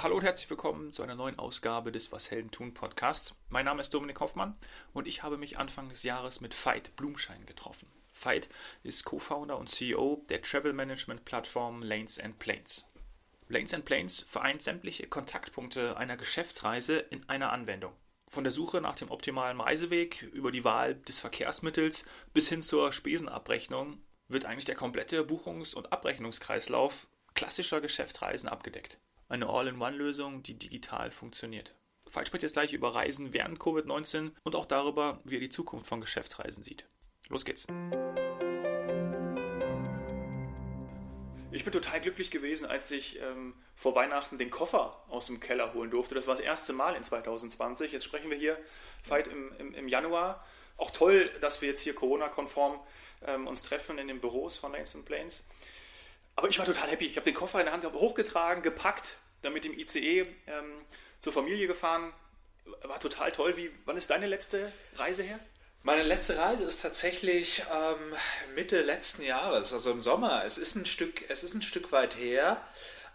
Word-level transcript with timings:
Hallo 0.00 0.14
und 0.14 0.22
herzlich 0.22 0.48
willkommen 0.48 0.92
zu 0.92 1.02
einer 1.02 1.16
neuen 1.16 1.40
Ausgabe 1.40 1.90
des 1.90 2.12
Was 2.12 2.30
Helden 2.30 2.52
tun 2.52 2.72
Podcasts. 2.72 3.34
Mein 3.48 3.64
Name 3.64 3.80
ist 3.80 3.92
Dominik 3.92 4.20
Hoffmann 4.20 4.56
und 4.92 5.08
ich 5.08 5.24
habe 5.24 5.36
mich 5.36 5.58
Anfang 5.58 5.88
des 5.88 6.04
Jahres 6.04 6.40
mit 6.40 6.54
Veit 6.54 6.94
Blumschein 6.94 7.44
getroffen. 7.46 7.88
Veit 8.14 8.48
ist 8.84 9.04
Co-Founder 9.04 9.58
und 9.58 9.68
CEO 9.68 10.24
der 10.28 10.40
Travel 10.40 10.72
Management 10.72 11.24
Plattform 11.24 11.82
Lanes 11.82 12.20
and 12.20 12.38
Planes. 12.38 12.86
Lanes 13.48 13.74
and 13.74 13.84
Planes 13.84 14.20
vereint 14.20 14.62
sämtliche 14.62 15.08
Kontaktpunkte 15.08 15.96
einer 15.96 16.16
Geschäftsreise 16.16 16.98
in 16.98 17.28
einer 17.28 17.50
Anwendung. 17.50 17.92
Von 18.28 18.44
der 18.44 18.52
Suche 18.52 18.80
nach 18.80 18.94
dem 18.94 19.10
optimalen 19.10 19.60
Reiseweg 19.60 20.22
über 20.22 20.52
die 20.52 20.62
Wahl 20.62 20.94
des 20.94 21.18
Verkehrsmittels 21.18 22.04
bis 22.32 22.48
hin 22.48 22.62
zur 22.62 22.92
Spesenabrechnung 22.92 24.00
wird 24.28 24.44
eigentlich 24.44 24.64
der 24.64 24.76
komplette 24.76 25.24
Buchungs- 25.24 25.74
und 25.74 25.92
Abrechnungskreislauf 25.92 27.08
klassischer 27.34 27.80
Geschäftsreisen 27.80 28.48
abgedeckt. 28.48 29.00
Eine 29.30 29.46
All-in-One-Lösung, 29.46 30.42
die 30.42 30.58
digital 30.58 31.10
funktioniert. 31.10 31.74
Falk 32.06 32.26
spricht 32.26 32.42
jetzt 32.42 32.54
gleich 32.54 32.72
über 32.72 32.94
Reisen 32.94 33.34
während 33.34 33.58
Covid-19 33.58 34.32
und 34.42 34.56
auch 34.56 34.64
darüber, 34.64 35.20
wie 35.24 35.36
er 35.36 35.40
die 35.40 35.50
Zukunft 35.50 35.86
von 35.86 36.00
Geschäftsreisen 36.00 36.64
sieht. 36.64 36.86
Los 37.28 37.44
geht's. 37.44 37.66
Ich 41.50 41.64
bin 41.64 41.72
total 41.72 42.00
glücklich 42.00 42.30
gewesen, 42.30 42.66
als 42.66 42.90
ich 42.90 43.20
ähm, 43.20 43.52
vor 43.74 43.94
Weihnachten 43.94 44.38
den 44.38 44.48
Koffer 44.48 45.04
aus 45.08 45.26
dem 45.26 45.40
Keller 45.40 45.74
holen 45.74 45.90
durfte. 45.90 46.14
Das 46.14 46.26
war 46.26 46.34
das 46.34 46.44
erste 46.44 46.72
Mal 46.72 46.94
in 46.94 47.02
2020. 47.02 47.92
Jetzt 47.92 48.04
sprechen 48.04 48.30
wir 48.30 48.38
hier 48.38 48.56
Veit 49.06 49.26
im, 49.26 49.52
im, 49.58 49.74
im 49.74 49.88
Januar. 49.88 50.42
Auch 50.78 50.90
toll, 50.90 51.30
dass 51.42 51.60
wir 51.60 51.68
jetzt 51.68 51.82
hier 51.82 51.94
Corona-konform 51.94 52.80
ähm, 53.26 53.46
uns 53.46 53.62
treffen 53.62 53.98
in 53.98 54.08
den 54.08 54.20
Büros 54.20 54.56
von 54.56 54.72
Lanes 54.72 54.94
and 54.94 55.04
Planes. 55.04 55.44
Aber 56.38 56.48
ich 56.48 56.56
war 56.60 56.66
total 56.66 56.88
happy. 56.88 57.06
Ich 57.06 57.16
habe 57.16 57.24
den 57.24 57.34
Koffer 57.34 57.58
in 57.58 57.66
der 57.66 57.72
Hand 57.72 57.84
hochgetragen, 57.84 58.62
gepackt, 58.62 59.16
dann 59.42 59.52
mit 59.52 59.64
dem 59.64 59.76
ICE 59.76 60.20
ähm, 60.20 60.84
zur 61.18 61.32
Familie 61.32 61.66
gefahren. 61.66 62.12
War 62.84 63.00
total 63.00 63.32
toll. 63.32 63.56
Wie, 63.56 63.72
wann 63.86 63.96
ist 63.96 64.10
deine 64.10 64.28
letzte 64.28 64.70
Reise 64.94 65.24
her? 65.24 65.40
Meine 65.82 66.04
letzte 66.04 66.38
Reise 66.38 66.62
ist 66.62 66.80
tatsächlich 66.80 67.64
ähm, 67.74 68.14
Mitte 68.54 68.82
letzten 68.82 69.22
Jahres, 69.22 69.72
also 69.72 69.90
im 69.90 70.00
Sommer. 70.00 70.44
Es 70.44 70.58
ist 70.58 70.76
ein 70.76 70.86
Stück, 70.86 71.28
es 71.28 71.42
ist 71.42 71.54
ein 71.54 71.62
Stück 71.62 71.90
weit 71.90 72.16
her. 72.16 72.62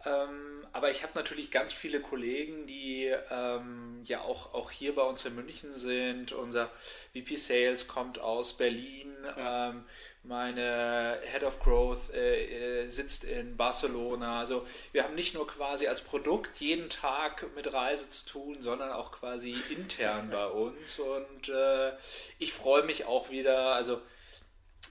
Ähm, 0.06 0.68
aber 0.74 0.92
ich 0.92 1.04
habe 1.04 1.14
natürlich 1.16 1.50
ganz 1.50 1.72
viele 1.72 2.02
Kollegen, 2.02 2.68
die 2.68 3.06
ähm, 3.32 4.02
ja 4.04 4.20
auch, 4.20 4.54
auch 4.54 4.70
hier 4.70 4.96
bei 4.96 5.04
uns 5.04 5.24
in 5.24 5.36
München 5.36 5.74
sind. 5.76 6.34
Unser 6.34 6.70
VP 7.14 7.38
Sales 7.38 7.88
kommt 7.88 8.20
aus 8.20 8.58
Berlin. 8.58 9.13
Ja. 9.24 9.70
Ähm, 9.70 9.86
meine 10.24 11.20
Head 11.32 11.44
of 11.44 11.60
Growth 11.60 12.10
äh, 12.14 12.84
äh, 12.84 12.90
sitzt 12.90 13.26
in 13.26 13.58
Barcelona. 13.58 14.40
Also 14.40 14.66
wir 14.92 15.04
haben 15.04 15.16
nicht 15.16 15.34
nur 15.34 15.46
quasi 15.48 15.88
als 15.88 16.02
Produkt 16.02 16.58
jeden 16.60 16.90
Tag 16.90 17.46
mit 17.56 17.74
Reise 17.74 18.10
zu 18.10 18.26
tun, 18.26 18.62
sondern 18.62 18.92
auch 18.92 19.12
quasi 19.12 19.56
intern 19.70 20.30
bei 20.30 20.48
uns. 20.48 21.00
Und 21.00 21.50
äh, 21.50 21.92
ich 22.40 22.54
freue 22.54 22.84
mich 22.84 23.06
auch 23.06 23.30
wieder, 23.32 23.76
also 23.76 24.02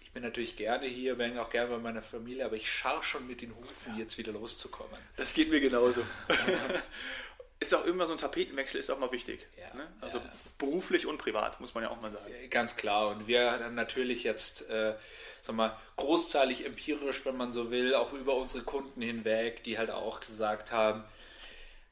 ich 0.03 0.12
bin 0.12 0.22
natürlich 0.22 0.56
gerne 0.56 0.86
hier, 0.86 1.14
bin 1.14 1.38
auch 1.38 1.48
gerne 1.48 1.70
bei 1.70 1.78
meiner 1.78 2.03
Familie, 2.03 2.44
aber 2.44 2.56
ich 2.56 2.70
scharre 2.70 3.03
schon 3.03 3.27
mit 3.27 3.41
den 3.41 3.56
Hufen, 3.56 3.97
jetzt 3.97 4.19
wieder 4.19 4.33
loszukommen. 4.33 4.98
Das 5.16 5.33
geht 5.33 5.48
mir 5.48 5.60
genauso. 5.60 6.03
ist 7.63 7.75
auch 7.75 7.85
immer 7.85 8.07
so 8.07 8.13
ein 8.13 8.19
Tapetenwechsel 8.19 8.81
ist 8.81 8.91
auch 8.91 8.99
mal 8.99 9.13
wichtig. 9.13 9.47
Ja, 9.59 9.77
ne? 9.77 9.87
Also 10.01 10.19
ja. 10.19 10.25
beruflich 10.59 11.07
und 11.07 11.19
privat, 11.19 11.61
muss 11.61 11.75
man 11.75 11.85
ja 11.85 11.91
auch 11.91 12.01
mal 12.01 12.13
sagen. 12.13 12.25
Ganz 12.51 12.77
klar. 12.77 13.09
Und 13.09 13.27
wir 13.27 13.53
haben 13.53 13.75
natürlich 13.75 14.25
jetzt, 14.25 14.69
äh, 14.69 14.95
sag 15.41 15.55
mal, 15.55 15.77
großzahlig 15.97 16.67
empirisch, 16.67 17.25
wenn 17.25 17.37
man 17.37 17.53
so 17.53 17.71
will, 17.71 17.95
auch 17.95 18.13
über 18.13 18.35
unsere 18.35 18.65
Kunden 18.65 19.01
hinweg, 19.01 19.65
die 19.65 19.79
halt 19.79 19.91
auch 19.91 20.21
gesagt 20.21 20.73
haben, 20.73 21.05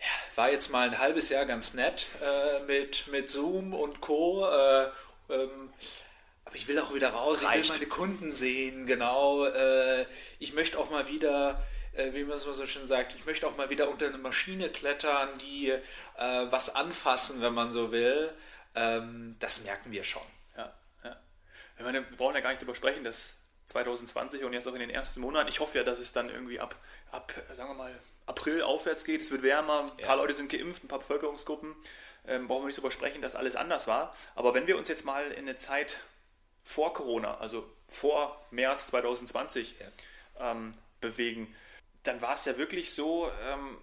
ja, 0.00 0.36
war 0.36 0.50
jetzt 0.50 0.70
mal 0.70 0.88
ein 0.88 0.98
halbes 0.98 1.28
Jahr 1.28 1.46
ganz 1.46 1.74
nett 1.74 2.06
äh, 2.22 2.62
mit, 2.64 3.06
mit 3.08 3.28
Zoom 3.28 3.74
und 3.74 4.00
Co. 4.00 4.46
Äh, 4.46 4.88
ähm, 5.30 5.70
aber 6.44 6.56
ich 6.56 6.66
will 6.66 6.78
auch 6.80 6.94
wieder 6.94 7.10
raus, 7.10 7.44
Reicht. 7.44 7.64
ich 7.64 7.70
will 7.70 7.78
meine 7.78 7.88
Kunden 7.88 8.32
sehen, 8.32 8.86
genau. 8.86 9.44
Äh, 9.44 10.06
ich 10.38 10.52
möchte 10.52 10.78
auch 10.78 10.90
mal 10.90 11.06
wieder 11.06 11.62
wie 11.92 12.24
man 12.24 12.36
es 12.36 12.42
so 12.42 12.66
schön 12.66 12.86
sagt, 12.86 13.14
ich 13.14 13.26
möchte 13.26 13.46
auch 13.46 13.56
mal 13.56 13.70
wieder 13.70 13.88
unter 13.88 14.06
eine 14.06 14.18
Maschine 14.18 14.68
klettern, 14.68 15.28
die 15.38 15.70
äh, 15.70 15.80
was 16.16 16.74
anfassen, 16.74 17.42
wenn 17.42 17.54
man 17.54 17.72
so 17.72 17.90
will. 17.92 18.32
Ähm, 18.74 19.36
das 19.40 19.64
merken 19.64 19.90
wir 19.90 20.04
schon. 20.04 20.22
Ja, 20.56 20.72
ja. 21.04 21.16
Ich 21.76 21.84
meine, 21.84 22.08
wir 22.08 22.16
brauchen 22.16 22.34
ja 22.34 22.40
gar 22.40 22.50
nicht 22.50 22.62
darüber 22.62 22.76
sprechen, 22.76 23.04
dass 23.04 23.36
2020 23.66 24.44
und 24.44 24.52
jetzt 24.52 24.66
auch 24.68 24.74
in 24.74 24.80
den 24.80 24.90
ersten 24.90 25.20
Monaten, 25.20 25.48
ich 25.48 25.60
hoffe 25.60 25.78
ja, 25.78 25.84
dass 25.84 25.98
es 25.98 26.12
dann 26.12 26.28
irgendwie 26.28 26.60
ab, 26.60 26.76
ab 27.10 27.32
sagen 27.56 27.70
wir 27.70 27.74
mal, 27.74 27.98
April 28.26 28.62
aufwärts 28.62 29.04
geht, 29.04 29.20
es 29.20 29.30
wird 29.30 29.42
wärmer, 29.42 29.86
ein 29.90 30.04
paar 30.04 30.16
Leute 30.16 30.34
sind 30.34 30.50
geimpft, 30.50 30.84
ein 30.84 30.88
paar 30.88 31.00
Bevölkerungsgruppen, 31.00 31.74
ähm, 32.26 32.46
brauchen 32.46 32.62
wir 32.62 32.66
nicht 32.66 32.78
darüber 32.78 32.92
sprechen, 32.92 33.22
dass 33.22 33.34
alles 33.34 33.56
anders 33.56 33.88
war. 33.88 34.14
Aber 34.34 34.54
wenn 34.54 34.66
wir 34.66 34.76
uns 34.78 34.88
jetzt 34.88 35.04
mal 35.04 35.30
in 35.32 35.48
eine 35.48 35.56
Zeit 35.56 35.98
vor 36.62 36.92
Corona, 36.92 37.38
also 37.38 37.68
vor 37.88 38.40
März 38.50 38.88
2020 38.88 39.76
ja. 39.80 40.50
ähm, 40.52 40.74
bewegen, 41.00 41.54
dann 42.02 42.22
war 42.22 42.34
es 42.34 42.44
ja 42.44 42.56
wirklich 42.58 42.92
so, 42.94 43.30
ähm, 43.50 43.78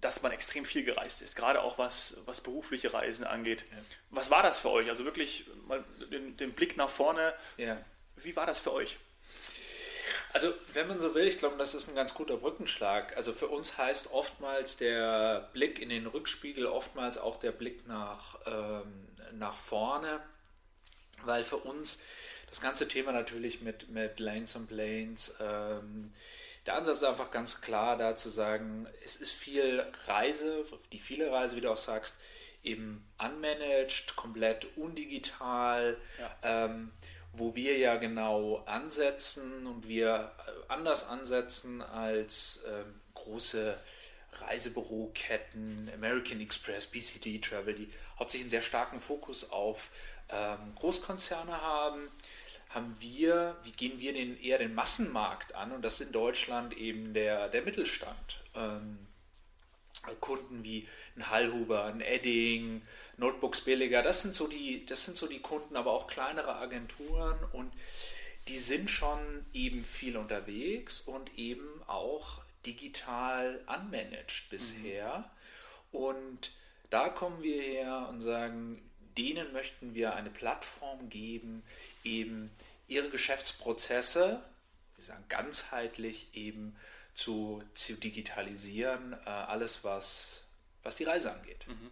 dass 0.00 0.22
man 0.22 0.32
extrem 0.32 0.64
viel 0.64 0.84
gereist 0.84 1.22
ist, 1.22 1.36
gerade 1.36 1.62
auch 1.62 1.78
was, 1.78 2.18
was 2.24 2.40
berufliche 2.40 2.92
Reisen 2.92 3.26
angeht. 3.26 3.64
Ja. 3.70 3.76
Was 4.10 4.30
war 4.30 4.42
das 4.42 4.60
für 4.60 4.70
euch? 4.70 4.88
Also 4.88 5.04
wirklich 5.04 5.46
mal 5.66 5.84
den, 6.10 6.36
den 6.36 6.52
Blick 6.52 6.76
nach 6.76 6.88
vorne. 6.88 7.34
Ja. 7.56 7.82
Wie 8.16 8.34
war 8.36 8.46
das 8.46 8.60
für 8.60 8.72
euch? 8.72 8.96
Also, 10.32 10.54
wenn 10.74 10.86
man 10.86 11.00
so 11.00 11.14
will, 11.14 11.26
ich 11.26 11.38
glaube, 11.38 11.56
das 11.56 11.74
ist 11.74 11.88
ein 11.88 11.94
ganz 11.96 12.14
guter 12.14 12.36
Brückenschlag. 12.36 13.16
Also 13.16 13.32
für 13.32 13.48
uns 13.48 13.78
heißt 13.78 14.12
oftmals 14.12 14.76
der 14.76 15.50
Blick 15.52 15.80
in 15.80 15.88
den 15.88 16.06
Rückspiegel, 16.06 16.66
oftmals 16.66 17.18
auch 17.18 17.36
der 17.36 17.50
Blick 17.50 17.86
nach, 17.88 18.38
ähm, 18.46 19.08
nach 19.32 19.56
vorne, 19.56 20.20
weil 21.24 21.42
für 21.42 21.56
uns 21.56 22.00
das 22.48 22.60
ganze 22.60 22.86
Thema 22.86 23.12
natürlich 23.12 23.60
mit, 23.60 23.88
mit 23.90 24.20
Lanes 24.20 24.54
und 24.54 24.68
Planes, 24.68 25.34
ähm, 25.40 26.12
der 26.66 26.74
Ansatz 26.74 26.98
ist 26.98 27.04
einfach 27.04 27.30
ganz 27.30 27.60
klar, 27.60 27.96
da 27.96 28.16
zu 28.16 28.28
sagen, 28.28 28.86
es 29.04 29.16
ist 29.16 29.32
viel 29.32 29.84
Reise, 30.06 30.64
die 30.92 30.98
viele 30.98 31.30
Reise, 31.30 31.56
wie 31.56 31.60
du 31.60 31.70
auch 31.70 31.76
sagst, 31.76 32.16
eben 32.62 33.04
unmanaged, 33.18 34.14
komplett 34.16 34.66
undigital, 34.76 35.96
ja. 36.18 36.66
ähm, 36.66 36.90
wo 37.32 37.54
wir 37.54 37.78
ja 37.78 37.96
genau 37.96 38.62
ansetzen 38.66 39.66
und 39.66 39.88
wir 39.88 40.32
äh, 40.46 40.50
anders 40.68 41.08
ansetzen 41.08 41.80
als 41.80 42.62
ähm, 42.68 43.00
große 43.14 43.78
Reisebüroketten, 44.32 45.90
American 45.94 46.40
Express, 46.40 46.86
BCD 46.86 47.38
Travel, 47.38 47.74
die 47.74 47.92
hauptsächlich 48.18 48.44
einen 48.44 48.50
sehr 48.50 48.62
starken 48.62 49.00
Fokus 49.00 49.50
auf 49.50 49.90
ähm, 50.28 50.74
Großkonzerne 50.76 51.62
haben 51.62 52.10
haben 52.70 52.96
wir, 53.00 53.56
wie 53.64 53.72
gehen 53.72 54.00
wir 54.00 54.12
den, 54.12 54.40
eher 54.40 54.58
den 54.58 54.74
Massenmarkt 54.74 55.54
an 55.54 55.72
und 55.72 55.82
das 55.82 56.00
ist 56.00 56.08
in 56.08 56.12
Deutschland 56.12 56.76
eben 56.76 57.14
der, 57.14 57.48
der 57.48 57.62
Mittelstand. 57.62 58.42
Ähm, 58.54 58.98
Kunden 60.20 60.64
wie 60.64 60.88
ein 61.16 61.28
Hallhuber, 61.28 61.84
ein 61.84 62.00
Edding, 62.00 62.80
Notebooks 63.18 63.60
billiger, 63.60 64.02
das 64.02 64.22
sind 64.22 64.34
so 64.34 64.46
die, 64.46 64.86
das 64.86 65.04
sind 65.04 65.16
so 65.16 65.26
die 65.26 65.40
Kunden, 65.40 65.76
aber 65.76 65.92
auch 65.92 66.06
kleinere 66.06 66.56
Agenturen 66.56 67.38
und 67.52 67.72
die 68.48 68.56
sind 68.56 68.88
schon 68.88 69.44
eben 69.52 69.84
viel 69.84 70.16
unterwegs 70.16 71.00
und 71.00 71.36
eben 71.36 71.68
auch 71.86 72.42
digital 72.64 73.62
unmanaged 73.66 74.48
bisher. 74.48 75.30
Mhm. 75.92 75.98
Und 75.98 76.52
da 76.88 77.08
kommen 77.08 77.42
wir 77.42 77.60
her 77.62 78.08
und 78.08 78.20
sagen, 78.20 78.89
denen 79.16 79.52
möchten 79.52 79.94
wir 79.94 80.14
eine 80.14 80.30
Plattform 80.30 81.08
geben, 81.08 81.62
eben 82.04 82.50
ihre 82.88 83.08
Geschäftsprozesse, 83.08 84.42
wir 84.96 85.04
sagen 85.04 85.24
ganzheitlich 85.28 86.28
eben 86.34 86.76
zu, 87.14 87.62
zu 87.74 87.94
digitalisieren, 87.94 89.14
äh, 89.24 89.28
alles 89.28 89.84
was, 89.84 90.44
was 90.82 90.96
die 90.96 91.04
Reise 91.04 91.32
angeht. 91.32 91.66
Mhm. 91.66 91.90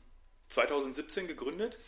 2017 0.49 1.27
gegründet. 1.27 1.79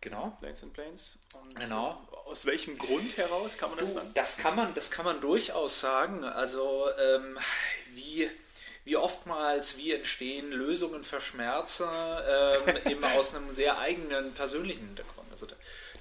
Genau. 0.00 0.36
Lanes 0.40 0.62
and 0.62 0.72
Planes. 0.72 1.18
Und 1.34 1.56
genau. 1.56 2.08
Aus 2.24 2.46
welchem 2.46 2.78
Grund 2.78 3.16
heraus 3.16 3.58
kann 3.58 3.70
man 3.70 3.80
das 3.80 3.92
sagen? 3.92 4.10
Das 4.14 4.38
kann 4.38 4.56
man, 4.56 4.72
das 4.74 4.90
kann 4.90 5.04
man 5.04 5.20
durchaus 5.20 5.80
sagen. 5.80 6.24
Also 6.24 6.86
ähm, 6.98 7.38
wie 7.92 8.30
wie 8.84 8.96
oftmals, 8.96 9.76
wie 9.76 9.92
entstehen 9.92 10.50
Lösungen 10.52 11.04
für 11.04 11.20
Schmerzen 11.20 11.84
ähm, 11.88 12.76
eben 12.90 13.04
aus 13.04 13.34
einem 13.34 13.50
sehr 13.50 13.78
eigenen 13.78 14.32
persönlichen 14.32 14.86
Hintergrund. 14.86 15.28
Also 15.30 15.46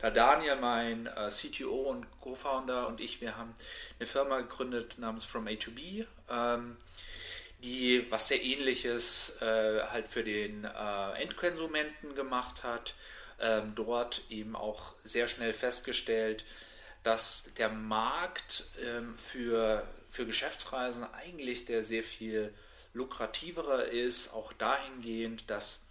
da 0.01 0.09
Daniel, 0.09 0.55
mein 0.55 1.07
äh, 1.07 1.29
CTO 1.29 1.89
und 1.89 2.07
Co-Founder 2.21 2.87
und 2.87 3.01
ich, 3.01 3.19
wir 3.21 3.37
haben 3.37 3.53
eine 3.99 4.07
Firma 4.07 4.39
gegründet 4.39 4.97
namens 4.97 5.25
From 5.25 5.47
A 5.47 5.55
to 5.55 5.71
B, 5.71 6.05
ähm, 6.29 6.77
die 7.61 8.05
was 8.09 8.29
sehr 8.29 8.41
ähnliches 8.41 9.41
äh, 9.41 9.81
halt 9.83 10.07
für 10.07 10.23
den 10.23 10.63
äh, 10.63 11.11
Endkonsumenten 11.21 12.15
gemacht 12.15 12.63
hat. 12.63 12.95
Ähm, 13.41 13.73
dort 13.75 14.21
eben 14.29 14.55
auch 14.55 14.95
sehr 15.03 15.27
schnell 15.27 15.53
festgestellt, 15.53 16.43
dass 17.03 17.51
der 17.57 17.69
Markt 17.69 18.65
ähm, 18.85 19.17
für, 19.17 19.87
für 20.09 20.25
Geschäftsreisen 20.25 21.05
eigentlich 21.13 21.65
der 21.65 21.83
sehr 21.83 22.03
viel 22.03 22.53
lukrativere 22.93 23.83
ist, 23.83 24.33
auch 24.33 24.53
dahingehend, 24.53 25.49
dass 25.49 25.85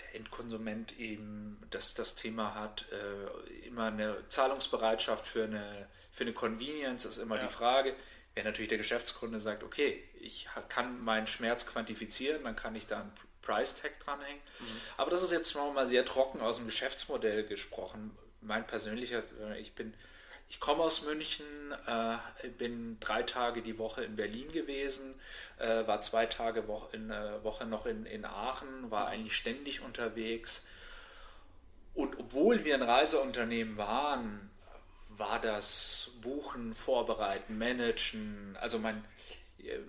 der 0.00 0.14
Endkonsument 0.14 0.98
eben 0.98 1.58
das, 1.70 1.94
das 1.94 2.14
Thema 2.14 2.54
hat, 2.54 2.86
äh, 2.92 3.66
immer 3.66 3.86
eine 3.86 4.28
Zahlungsbereitschaft 4.28 5.26
für 5.26 5.44
eine, 5.44 5.88
für 6.10 6.24
eine 6.24 6.32
Convenience 6.32 7.04
ist 7.04 7.18
immer 7.18 7.36
ja. 7.36 7.42
die 7.46 7.52
Frage. 7.52 7.94
Wenn 8.34 8.44
natürlich 8.44 8.70
der 8.70 8.78
Geschäftskunde 8.78 9.40
sagt, 9.40 9.62
okay, 9.62 10.02
ich 10.20 10.48
kann 10.68 11.02
meinen 11.04 11.26
Schmerz 11.26 11.66
quantifizieren, 11.66 12.44
dann 12.44 12.56
kann 12.56 12.74
ich 12.74 12.86
da 12.86 13.00
einen 13.00 13.12
Price 13.42 13.74
Tag 13.74 13.98
dranhängen. 14.00 14.40
Mhm. 14.60 14.80
Aber 14.96 15.10
das 15.10 15.22
ist 15.22 15.32
jetzt 15.32 15.54
mal 15.54 15.86
sehr 15.86 16.04
trocken 16.04 16.40
aus 16.40 16.56
dem 16.56 16.66
Geschäftsmodell 16.66 17.44
gesprochen. 17.44 18.16
Mein 18.40 18.66
persönlicher, 18.66 19.22
äh, 19.40 19.60
ich 19.60 19.72
bin 19.74 19.92
ich 20.48 20.60
komme 20.60 20.82
aus 20.82 21.02
München, 21.02 21.46
äh, 21.86 22.48
bin 22.58 22.98
drei 23.00 23.22
Tage 23.22 23.62
die 23.62 23.78
Woche 23.78 24.04
in 24.04 24.16
Berlin 24.16 24.52
gewesen, 24.52 25.14
äh, 25.58 25.86
war 25.86 26.00
zwei 26.02 26.26
Tage 26.26 26.68
wo 26.68 26.88
in 26.92 27.10
äh, 27.10 27.42
Woche 27.42 27.64
noch 27.64 27.86
in, 27.86 28.04
in 28.06 28.24
Aachen, 28.24 28.90
war 28.90 29.08
eigentlich 29.08 29.36
ständig 29.36 29.80
unterwegs. 29.80 30.64
Und 31.94 32.18
obwohl 32.18 32.64
wir 32.64 32.74
ein 32.74 32.82
Reiseunternehmen 32.82 33.76
waren, 33.76 34.50
war 35.08 35.38
das 35.38 36.12
Buchen, 36.22 36.74
Vorbereiten, 36.74 37.58
Managen, 37.58 38.56
also 38.60 38.78
mein, 38.78 39.04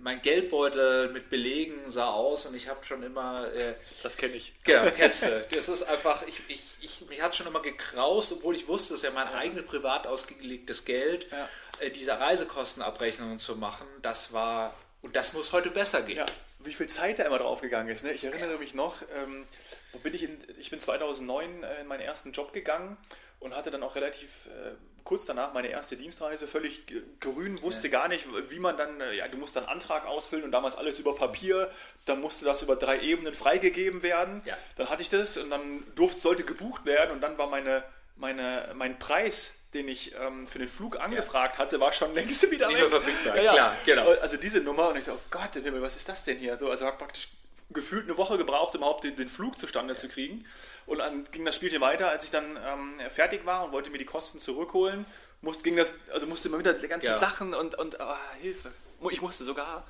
mein 0.00 0.22
Geldbeutel 0.22 1.08
mit 1.08 1.28
Belegen 1.28 1.74
sah 1.86 2.10
aus 2.10 2.46
und 2.46 2.54
ich 2.54 2.68
habe 2.68 2.84
schon 2.84 3.02
immer. 3.02 3.52
Äh, 3.52 3.74
das 4.02 4.16
kenne 4.16 4.34
ich. 4.34 4.54
Ja, 4.66 4.88
kennst 4.96 5.24
du. 5.24 5.46
Das 5.50 5.68
ist 5.68 5.82
einfach, 5.82 6.22
ich, 6.26 6.40
ich, 6.48 6.76
ich, 6.80 7.08
mich 7.08 7.20
hat 7.20 7.34
schon 7.34 7.46
immer 7.46 7.60
gekraust, 7.60 8.32
obwohl 8.32 8.54
ich 8.54 8.68
wusste, 8.68 8.94
es 8.94 9.00
ist 9.00 9.04
ja 9.04 9.10
mein 9.10 9.26
ja. 9.26 9.34
eigenes 9.34 9.64
privat 9.64 10.06
ausgelegtes 10.06 10.84
Geld, 10.84 11.26
ja. 11.30 11.48
äh, 11.80 11.90
diese 11.90 12.18
Reisekostenabrechnungen 12.18 13.38
zu 13.38 13.56
machen. 13.56 13.86
Das 14.02 14.32
war, 14.32 14.74
und 15.02 15.16
das 15.16 15.32
muss 15.32 15.52
heute 15.52 15.70
besser 15.70 16.02
gehen. 16.02 16.18
Ja. 16.18 16.26
Wie 16.60 16.72
viel 16.72 16.88
Zeit 16.88 17.18
da 17.18 17.24
immer 17.24 17.38
drauf 17.38 17.60
gegangen 17.60 17.88
ist. 17.88 18.04
Ne? 18.04 18.12
Ich 18.12 18.24
erinnere 18.24 18.58
mich 18.58 18.74
noch, 18.74 18.96
ähm, 19.16 19.46
wo 19.92 19.98
bin 19.98 20.14
ich, 20.14 20.22
in, 20.22 20.38
ich 20.58 20.70
bin 20.70 20.80
2009 20.80 21.62
äh, 21.62 21.80
in 21.80 21.86
meinen 21.86 22.00
ersten 22.00 22.32
Job 22.32 22.52
gegangen 22.52 22.96
und 23.40 23.54
hatte 23.54 23.70
dann 23.70 23.82
auch 23.82 23.96
relativ 23.96 24.46
äh, 24.46 24.74
kurz 25.04 25.26
danach 25.26 25.52
meine 25.52 25.68
erste 25.68 25.96
Dienstreise, 25.96 26.46
völlig 26.46 26.82
grün, 27.20 27.60
wusste 27.62 27.88
ja. 27.88 28.00
gar 28.00 28.08
nicht, 28.08 28.26
wie 28.48 28.58
man 28.58 28.76
dann, 28.76 29.00
äh, 29.00 29.14
ja, 29.16 29.28
du 29.28 29.36
musst 29.36 29.54
dann 29.54 29.66
Antrag 29.66 30.06
ausfüllen 30.06 30.44
und 30.44 30.50
damals 30.50 30.76
alles 30.76 30.98
über 30.98 31.14
Papier, 31.14 31.70
dann 32.06 32.20
musste 32.20 32.44
das 32.44 32.62
über 32.62 32.76
drei 32.76 33.00
Ebenen 33.00 33.34
freigegeben 33.34 34.02
werden. 34.02 34.42
Ja. 34.46 34.56
Dann 34.76 34.88
hatte 34.88 35.02
ich 35.02 35.10
das 35.10 35.36
und 35.36 35.50
dann 35.50 35.84
durfte, 35.94 36.20
sollte 36.20 36.42
gebucht 36.42 36.86
werden 36.86 37.10
und 37.10 37.20
dann 37.20 37.36
war 37.36 37.48
meine, 37.48 37.84
meine, 38.16 38.70
mein 38.74 38.98
Preis, 38.98 39.58
den 39.74 39.88
ich 39.88 40.14
ähm, 40.18 40.46
für 40.46 40.58
den 40.58 40.68
Flug 40.68 40.98
angefragt 40.98 41.56
ja. 41.56 41.62
hatte, 41.62 41.80
war 41.80 41.92
schon 41.92 42.14
längst 42.14 42.50
wieder 42.50 42.68
Nicht 42.68 42.78
mehr 42.78 42.88
verfügbar, 42.88 43.40
ja, 43.40 43.52
klar, 43.52 43.76
genau. 43.84 44.10
Also 44.20 44.38
diese 44.38 44.60
Nummer 44.60 44.88
und 44.88 44.98
ich 44.98 45.04
so, 45.04 45.12
oh 45.12 45.20
Gott, 45.30 45.50
was 45.54 45.96
ist 45.96 46.08
das 46.08 46.24
denn 46.24 46.38
hier? 46.38 46.56
So, 46.56 46.70
also 46.70 46.86
praktisch 46.86 47.28
gefühlt 47.70 48.04
eine 48.04 48.16
Woche 48.16 48.38
gebraucht, 48.38 48.74
um 48.74 48.80
überhaupt 48.80 49.04
den, 49.04 49.16
den 49.16 49.28
Flug 49.28 49.58
zustande 49.58 49.94
zu 49.94 50.08
kriegen. 50.08 50.44
Und 50.86 50.98
dann 50.98 51.24
ging 51.30 51.44
das 51.44 51.56
Spielchen 51.56 51.80
weiter, 51.80 52.10
als 52.10 52.24
ich 52.24 52.30
dann 52.30 52.56
ähm, 52.56 53.00
fertig 53.10 53.46
war 53.46 53.64
und 53.64 53.72
wollte 53.72 53.90
mir 53.90 53.98
die 53.98 54.04
Kosten 54.04 54.38
zurückholen. 54.38 55.06
Musste, 55.40 55.64
ging 55.64 55.76
das, 55.76 55.94
also 56.12 56.26
musste 56.26 56.48
immer 56.48 56.58
wieder 56.58 56.72
die 56.74 56.88
ganzen 56.88 57.06
ja. 57.06 57.18
Sachen 57.18 57.54
und, 57.54 57.74
und 57.76 57.98
oh, 58.00 58.16
Hilfe. 58.40 58.70
Ich 59.10 59.20
musste 59.20 59.44
sogar, 59.44 59.86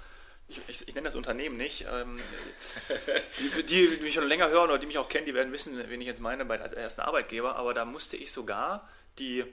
ich, 0.48 0.60
ich, 0.66 0.88
ich 0.88 0.94
nenne 0.94 1.06
das 1.06 1.14
Unternehmen 1.14 1.56
nicht, 1.56 1.86
ähm, 1.92 2.18
die, 3.38 3.62
die, 3.62 3.96
die, 3.96 4.02
mich 4.02 4.14
schon 4.14 4.26
länger 4.26 4.48
hören 4.48 4.70
oder 4.70 4.78
die 4.78 4.86
mich 4.86 4.98
auch 4.98 5.08
kennen, 5.08 5.26
die 5.26 5.34
werden 5.34 5.52
wissen, 5.52 5.78
wen 5.88 6.00
ich 6.00 6.06
jetzt 6.06 6.20
meine 6.20 6.44
bei 6.44 6.56
der 6.56 6.76
ersten 6.76 7.02
Arbeitgeber, 7.02 7.56
aber 7.56 7.74
da 7.74 7.84
musste 7.84 8.16
ich 8.16 8.32
sogar 8.32 8.88
die 9.18 9.44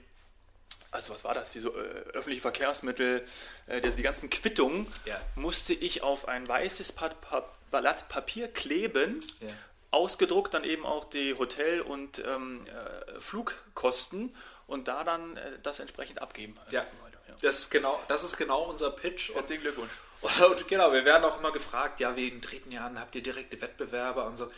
also 0.92 1.14
was 1.14 1.24
war 1.24 1.34
das, 1.34 1.52
diese 1.52 1.68
äh, 1.68 2.10
öffentliche 2.12 2.42
Verkehrsmittel, 2.42 3.24
äh, 3.66 3.80
die, 3.80 3.90
die 3.90 4.02
ganzen 4.02 4.30
Quittungen, 4.30 4.86
ja. 5.04 5.20
musste 5.34 5.72
ich 5.72 6.02
auf 6.02 6.28
ein 6.28 6.46
weißes 6.46 6.92
pa 6.92 7.08
pa 7.08 7.44
Blatt 7.70 8.06
Papier 8.08 8.48
kleben, 8.48 9.20
ja. 9.40 9.48
ausgedruckt 9.90 10.52
dann 10.52 10.62
eben 10.62 10.84
auch 10.84 11.06
die 11.06 11.34
Hotel- 11.34 11.80
und 11.80 12.18
ähm, 12.18 12.66
äh, 12.66 13.18
Flugkosten 13.18 14.36
und 14.66 14.88
da 14.88 15.04
dann 15.04 15.38
äh, 15.38 15.58
das 15.62 15.80
entsprechend 15.80 16.20
abgeben. 16.20 16.54
Ja. 16.70 16.82
ja. 16.82 16.86
Das, 17.40 17.60
ist 17.60 17.70
genau, 17.70 17.98
das 18.08 18.24
ist 18.24 18.36
genau 18.36 18.64
unser 18.64 18.90
Pitch. 18.90 19.34
Herzlichen 19.34 19.62
Glückwunsch. 19.62 19.90
Und 20.22 20.68
genau, 20.68 20.92
wir 20.92 21.04
werden 21.04 21.24
auch 21.24 21.38
immer 21.38 21.50
gefragt, 21.50 21.98
ja, 21.98 22.14
wegen 22.14 22.40
dritten 22.40 22.70
Jahren 22.70 23.00
habt 23.00 23.14
ihr 23.16 23.22
direkte 23.22 23.60
Wettbewerber 23.60 24.26
und 24.26 24.36
so. 24.36 24.52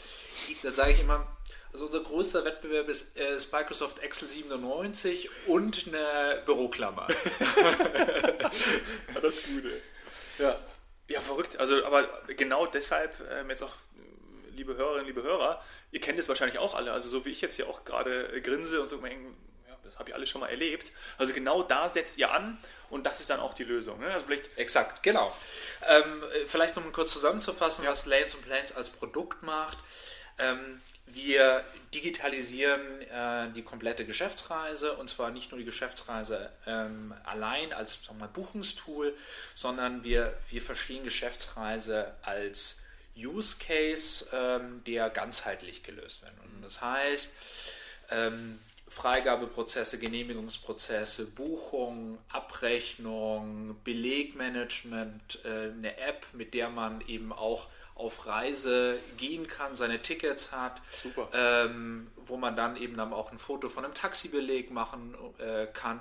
Da 0.63 0.71
sage 0.71 0.93
ich 0.93 1.01
immer, 1.01 1.27
also 1.75 1.87
unser 1.87 2.01
größter 2.01 2.45
Wettbewerb 2.45 2.89
ist, 2.89 3.19
äh, 3.19 3.37
ist, 3.37 3.53
Microsoft 3.53 3.99
Excel 3.99 4.29
97 4.29 5.29
und 5.47 5.89
eine 5.89 6.41
Büroklammer. 6.47 7.09
das 9.21 9.43
Gute. 9.43 9.83
Ja. 10.39 10.57
Ja, 11.09 11.21
verrückt. 11.21 11.59
Also, 11.59 11.85
aber 11.85 12.07
genau 12.29 12.67
deshalb, 12.67 13.13
ähm, 13.29 13.51
jetzt 13.51 13.63
auch, 13.63 13.75
liebe 14.53 14.77
Hörerinnen, 14.77 15.07
liebe 15.07 15.25
Hörer, 15.25 15.61
ihr 15.91 16.01
kennt 16.01 16.19
es 16.19 16.29
wahrscheinlich 16.29 16.59
auch 16.59 16.77
alle. 16.77 16.93
Also, 16.93 17.09
so 17.09 17.25
wie 17.25 17.31
ich 17.31 17.41
jetzt 17.41 17.57
hier 17.57 17.69
auch 17.69 17.85
gerade 17.85 18.33
äh, 18.33 18.41
grinse 18.41 18.81
und 18.81 18.89
so, 18.89 19.05
ja, 19.05 19.77
das 19.83 19.99
habe 19.99 20.11
ich 20.11 20.15
alles 20.15 20.31
schon 20.31 20.43
mal 20.43 20.51
erlebt. 20.51 20.93
Also, 21.19 21.33
genau 21.33 21.65
da 21.65 21.89
setzt 21.89 22.19
ihr 22.19 22.31
an 22.31 22.57
und 22.89 23.05
das 23.05 23.19
ist 23.19 23.31
dann 23.31 23.41
auch 23.41 23.53
die 23.53 23.65
Lösung. 23.65 23.99
Ne? 23.99 24.13
Also 24.13 24.27
vielleicht 24.27 24.57
Exakt, 24.57 25.03
genau. 25.03 25.37
Ähm, 25.89 26.23
äh, 26.23 26.47
vielleicht 26.47 26.77
um 26.77 26.93
kurz 26.93 27.13
zusammenzufassen, 27.13 27.85
ja. 27.85 27.91
was 27.91 28.07
Lanes 28.07 28.37
und 28.37 28.45
Planes 28.45 28.77
als 28.77 28.91
Produkt 28.91 29.43
macht. 29.43 29.79
Ähm, 30.39 30.81
wir 31.07 31.65
digitalisieren 31.95 33.03
äh, 33.03 33.51
die 33.53 33.63
komplette 33.63 34.05
Geschäftsreise 34.05 34.95
und 34.95 35.09
zwar 35.09 35.31
nicht 35.31 35.51
nur 35.51 35.59
die 35.59 35.65
Geschäftsreise 35.65 36.51
ähm, 36.67 37.15
allein 37.25 37.73
als 37.73 37.95
wir, 37.95 38.29
Buchungstool, 38.29 39.17
sondern 39.55 40.03
wir, 40.03 40.37
wir 40.51 40.61
verstehen 40.61 41.05
Geschäftsreise 41.05 42.15
als 42.23 42.79
Use 43.17 43.57
Case, 43.59 44.27
ähm, 44.33 44.83
der 44.85 45.09
ganzheitlich 45.11 45.83
gelöst 45.83 46.23
werden. 46.23 46.39
Und 46.45 46.63
das 46.63 46.81
heißt, 46.81 47.35
ähm, 48.11 48.59
Freigabeprozesse, 48.89 49.99
Genehmigungsprozesse, 49.99 51.27
Buchung, 51.27 52.19
Abrechnung, 52.29 53.77
Belegmanagement, 53.85 55.41
äh, 55.45 55.71
eine 55.73 55.97
App, 55.99 56.27
mit 56.33 56.55
der 56.55 56.71
man 56.71 57.01
eben 57.07 57.33
auch 57.33 57.69
auf 57.95 58.27
Reise 58.27 58.99
gehen 59.17 59.47
kann, 59.47 59.77
seine 59.77 60.03
Tickets 60.03 60.51
hat, 60.51 60.81
ähm, 61.33 62.11
wo 62.27 62.37
man 62.37 62.57
dann 62.57 62.77
eben 62.77 62.97
dann 62.97 63.13
auch 63.13 63.31
ein 63.31 63.39
Foto 63.39 63.69
von 63.69 63.85
einem 63.85 63.95
Taxibeleg 63.95 64.71
machen 64.71 65.17
äh, 65.39 65.67
kann, 65.73 66.01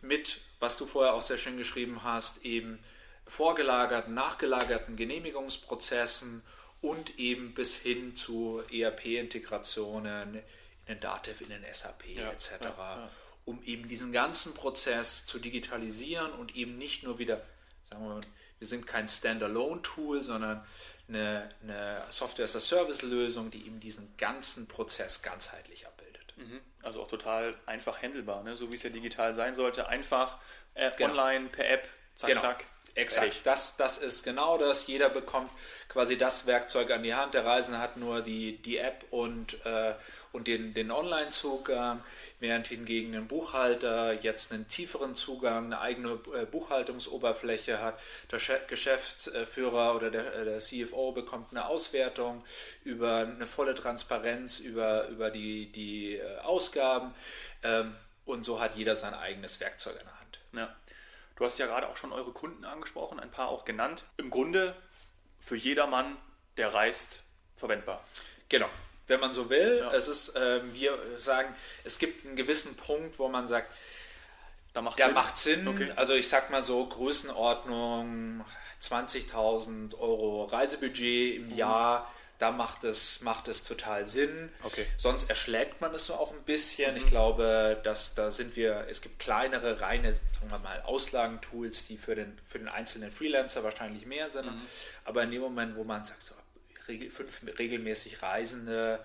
mit, 0.00 0.40
was 0.60 0.78
du 0.78 0.86
vorher 0.86 1.14
auch 1.14 1.22
sehr 1.22 1.38
schön 1.38 1.56
geschrieben 1.56 2.04
hast, 2.04 2.44
eben 2.44 2.78
vorgelagerten, 3.26 4.14
nachgelagerten 4.14 4.96
Genehmigungsprozessen 4.96 6.42
und 6.80 7.18
eben 7.18 7.54
bis 7.54 7.74
hin 7.74 8.14
zu 8.14 8.62
ERP-Integrationen 8.70 10.34
in 10.34 10.42
den 10.86 11.00
Dativ, 11.00 11.40
in 11.40 11.48
den 11.48 11.64
SAP 11.72 12.08
ja, 12.08 12.30
etc., 12.30 12.50
ja, 12.60 12.68
ja. 12.68 13.10
um 13.44 13.62
eben 13.64 13.88
diesen 13.88 14.12
ganzen 14.12 14.54
Prozess 14.54 15.26
zu 15.26 15.38
digitalisieren 15.38 16.32
und 16.32 16.54
eben 16.56 16.78
nicht 16.78 17.04
nur 17.04 17.18
wieder, 17.18 17.42
sagen 17.88 18.02
wir 18.02 18.14
mal, 18.14 18.20
wir 18.58 18.68
sind 18.68 18.86
kein 18.86 19.08
Standalone-Tool, 19.08 20.22
sondern 20.22 20.64
eine, 21.08 21.50
eine 21.62 22.02
Software-as-a-Service-Lösung, 22.10 23.50
die 23.50 23.66
eben 23.66 23.80
diesen 23.80 24.16
ganzen 24.16 24.68
Prozess 24.68 25.22
ganzheitlich 25.22 25.86
abbildet. 25.86 26.34
Mhm. 26.36 26.60
Also 26.82 27.02
auch 27.02 27.08
total 27.08 27.56
einfach 27.66 28.02
handelbar, 28.02 28.42
ne? 28.42 28.56
so 28.56 28.70
wie 28.72 28.76
es 28.76 28.82
ja 28.82 28.90
digital 28.90 29.34
sein 29.34 29.54
sollte. 29.54 29.88
Einfach 29.88 30.38
äh, 30.74 30.90
genau. 30.96 31.10
online, 31.10 31.48
per 31.48 31.68
App, 31.68 31.88
zack, 32.14 32.28
genau. 32.28 32.40
zack. 32.40 32.66
Exakt. 32.94 33.40
Das, 33.44 33.76
das 33.76 33.98
ist 33.98 34.22
genau 34.22 34.58
das. 34.58 34.86
Jeder 34.86 35.08
bekommt 35.08 35.50
quasi 35.88 36.18
das 36.18 36.46
Werkzeug 36.46 36.90
an 36.90 37.02
die 37.02 37.14
Hand. 37.14 37.32
Der 37.32 37.44
Reisende 37.44 37.80
hat 37.80 37.96
nur 37.96 38.20
die, 38.20 38.58
die 38.58 38.78
App 38.78 39.04
und, 39.10 39.64
äh, 39.64 39.94
und 40.32 40.46
den, 40.46 40.74
den 40.74 40.90
Online-Zugang, 40.90 42.02
während 42.40 42.66
hingegen 42.66 43.14
ein 43.14 43.28
Buchhalter 43.28 44.12
jetzt 44.12 44.52
einen 44.52 44.68
tieferen 44.68 45.14
Zugang, 45.14 45.66
eine 45.66 45.80
eigene 45.80 46.18
äh, 46.34 46.44
Buchhaltungsoberfläche 46.44 47.80
hat. 47.80 47.98
Der 48.30 48.40
Geschäftsführer 48.68 49.94
oder 49.94 50.10
der, 50.10 50.34
äh, 50.34 50.44
der 50.44 50.58
CFO 50.58 51.12
bekommt 51.12 51.52
eine 51.52 51.66
Auswertung 51.66 52.44
über 52.84 53.18
eine 53.18 53.46
volle 53.46 53.74
Transparenz 53.74 54.58
über, 54.58 55.08
über 55.08 55.30
die, 55.30 55.72
die 55.72 56.16
äh, 56.16 56.38
Ausgaben. 56.40 57.14
Ähm, 57.62 57.94
und 58.26 58.44
so 58.44 58.60
hat 58.60 58.76
jeder 58.76 58.96
sein 58.96 59.14
eigenes 59.14 59.60
Werkzeug 59.60 59.94
in 59.98 60.06
der 60.06 60.20
Hand. 60.20 60.38
Ja. 60.52 60.76
Du 61.42 61.46
hast 61.46 61.58
ja 61.58 61.66
gerade 61.66 61.88
auch 61.88 61.96
schon 61.96 62.12
eure 62.12 62.30
Kunden 62.30 62.64
angesprochen, 62.64 63.18
ein 63.18 63.32
paar 63.32 63.48
auch 63.48 63.64
genannt. 63.64 64.04
Im 64.16 64.30
Grunde 64.30 64.76
für 65.40 65.56
jedermann, 65.56 66.16
der 66.56 66.72
reist, 66.72 67.24
verwendbar. 67.56 68.04
Genau. 68.48 68.68
Wenn 69.08 69.18
man 69.18 69.32
so 69.32 69.50
will, 69.50 69.78
ja. 69.80 69.92
es 69.92 70.06
ist, 70.06 70.36
äh, 70.36 70.60
wir 70.72 70.96
sagen, 71.16 71.52
es 71.82 71.98
gibt 71.98 72.24
einen 72.24 72.36
gewissen 72.36 72.76
Punkt, 72.76 73.18
wo 73.18 73.26
man 73.26 73.48
sagt, 73.48 73.74
da 74.72 74.82
macht 74.82 75.00
der 75.00 75.06
Sinn. 75.06 75.14
macht 75.14 75.36
Sinn. 75.36 75.66
Okay. 75.66 75.92
Also 75.96 76.14
ich 76.14 76.28
sag 76.28 76.48
mal 76.50 76.62
so 76.62 76.86
Größenordnung 76.86 78.44
20.000 78.80 79.98
Euro 79.98 80.44
Reisebudget 80.44 81.38
im 81.38 81.48
mhm. 81.48 81.54
Jahr 81.54 82.14
da 82.42 82.50
macht 82.50 82.82
es, 82.82 83.20
macht 83.20 83.46
es 83.46 83.62
total 83.62 84.08
Sinn. 84.08 84.50
Okay. 84.64 84.84
Sonst 84.96 85.30
erschlägt 85.30 85.80
man 85.80 85.94
es 85.94 86.10
auch 86.10 86.32
ein 86.32 86.42
bisschen. 86.42 86.90
Mhm. 86.90 86.96
Ich 86.96 87.06
glaube, 87.06 87.80
dass 87.84 88.16
da 88.16 88.32
sind 88.32 88.56
wir, 88.56 88.88
es 88.90 89.00
gibt 89.00 89.20
kleinere, 89.20 89.80
reine, 89.80 90.12
sagen 90.12 90.50
wir 90.50 90.58
mal, 90.58 90.82
Auslagentools, 90.82 91.86
die 91.86 91.96
für 91.96 92.16
den, 92.16 92.36
für 92.44 92.58
den 92.58 92.66
einzelnen 92.66 93.12
Freelancer 93.12 93.62
wahrscheinlich 93.62 94.06
mehr 94.06 94.28
sind. 94.32 94.46
Mhm. 94.46 94.60
Aber 95.04 95.22
in 95.22 95.30
dem 95.30 95.40
Moment, 95.40 95.76
wo 95.76 95.84
man 95.84 96.02
sagt, 96.02 96.24
so, 96.24 96.34
fünf 96.84 97.42
regelmäßig 97.60 98.22
Reisende, 98.22 99.04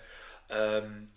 ähm, 0.50 1.12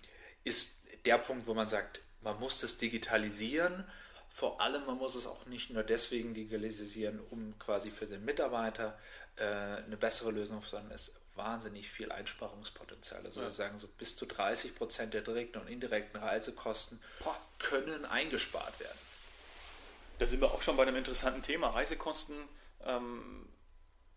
ist 0.45 0.81
der 1.07 1.17
Punkt, 1.17 1.47
wo 1.47 1.55
man 1.55 1.71
sagt, 1.71 2.03
man 2.21 2.39
muss 2.39 2.61
das 2.61 2.77
digitalisieren. 2.77 3.87
Vor 4.29 4.61
allem, 4.61 4.85
man 4.85 4.99
muss 4.99 5.15
es 5.15 5.27
auch 5.27 5.47
nicht 5.47 5.71
nur 5.71 5.85
deswegen 5.85 6.35
digitalisieren, 6.35 7.19
um 7.31 7.59
quasi 7.59 7.91
für 7.91 8.05
den 8.05 8.27
Mitarbeiter 8.27 8.99
äh, 9.37 9.45
eine 9.45 9.97
bessere 9.97 10.33
Lösung, 10.33 10.62
sondern 10.62 10.93
es 10.93 11.15
wahnsinnig 11.41 11.91
viel 11.91 12.13
Einsparungspotenzial. 12.13 13.25
Also 13.25 13.41
ja. 13.41 13.47
wir 13.47 13.51
sagen 13.51 13.79
so 13.79 13.89
bis 13.89 14.17
zu 14.17 14.27
30 14.27 14.75
Prozent 14.75 15.15
der 15.15 15.23
direkten 15.23 15.59
und 15.59 15.69
indirekten 15.69 16.21
Reisekosten 16.21 17.01
können 17.59 18.05
eingespart 18.05 18.79
werden. 18.79 18.99
Da 20.19 20.27
sind 20.27 20.41
wir 20.41 20.53
auch 20.53 20.61
schon 20.61 20.77
bei 20.77 20.83
einem 20.83 20.97
interessanten 20.97 21.43
Thema. 21.43 21.71
Reisekosten, 21.71 22.37
ähm, 22.85 23.49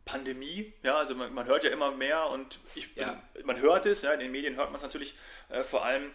Pandemie, 0.06 0.74
ja, 0.84 0.98
also 0.98 1.16
man, 1.16 1.34
man, 1.34 1.46
hört 1.46 1.64
ja 1.64 1.70
immer 1.70 1.92
mehr 1.92 2.28
und 2.28 2.60
ich, 2.76 2.90
also 2.98 3.12
ja. 3.12 3.24
man 3.46 3.62
hört 3.62 3.86
es, 3.86 4.02
ja, 4.02 4.12
in 4.12 4.20
den 4.20 4.34
Medien 4.34 4.58
hört 4.58 4.68
man 4.68 4.76
es 4.76 4.82
natürlich 4.82 5.16
äh, 5.48 5.64
vor 5.64 5.86
allem, 5.86 6.12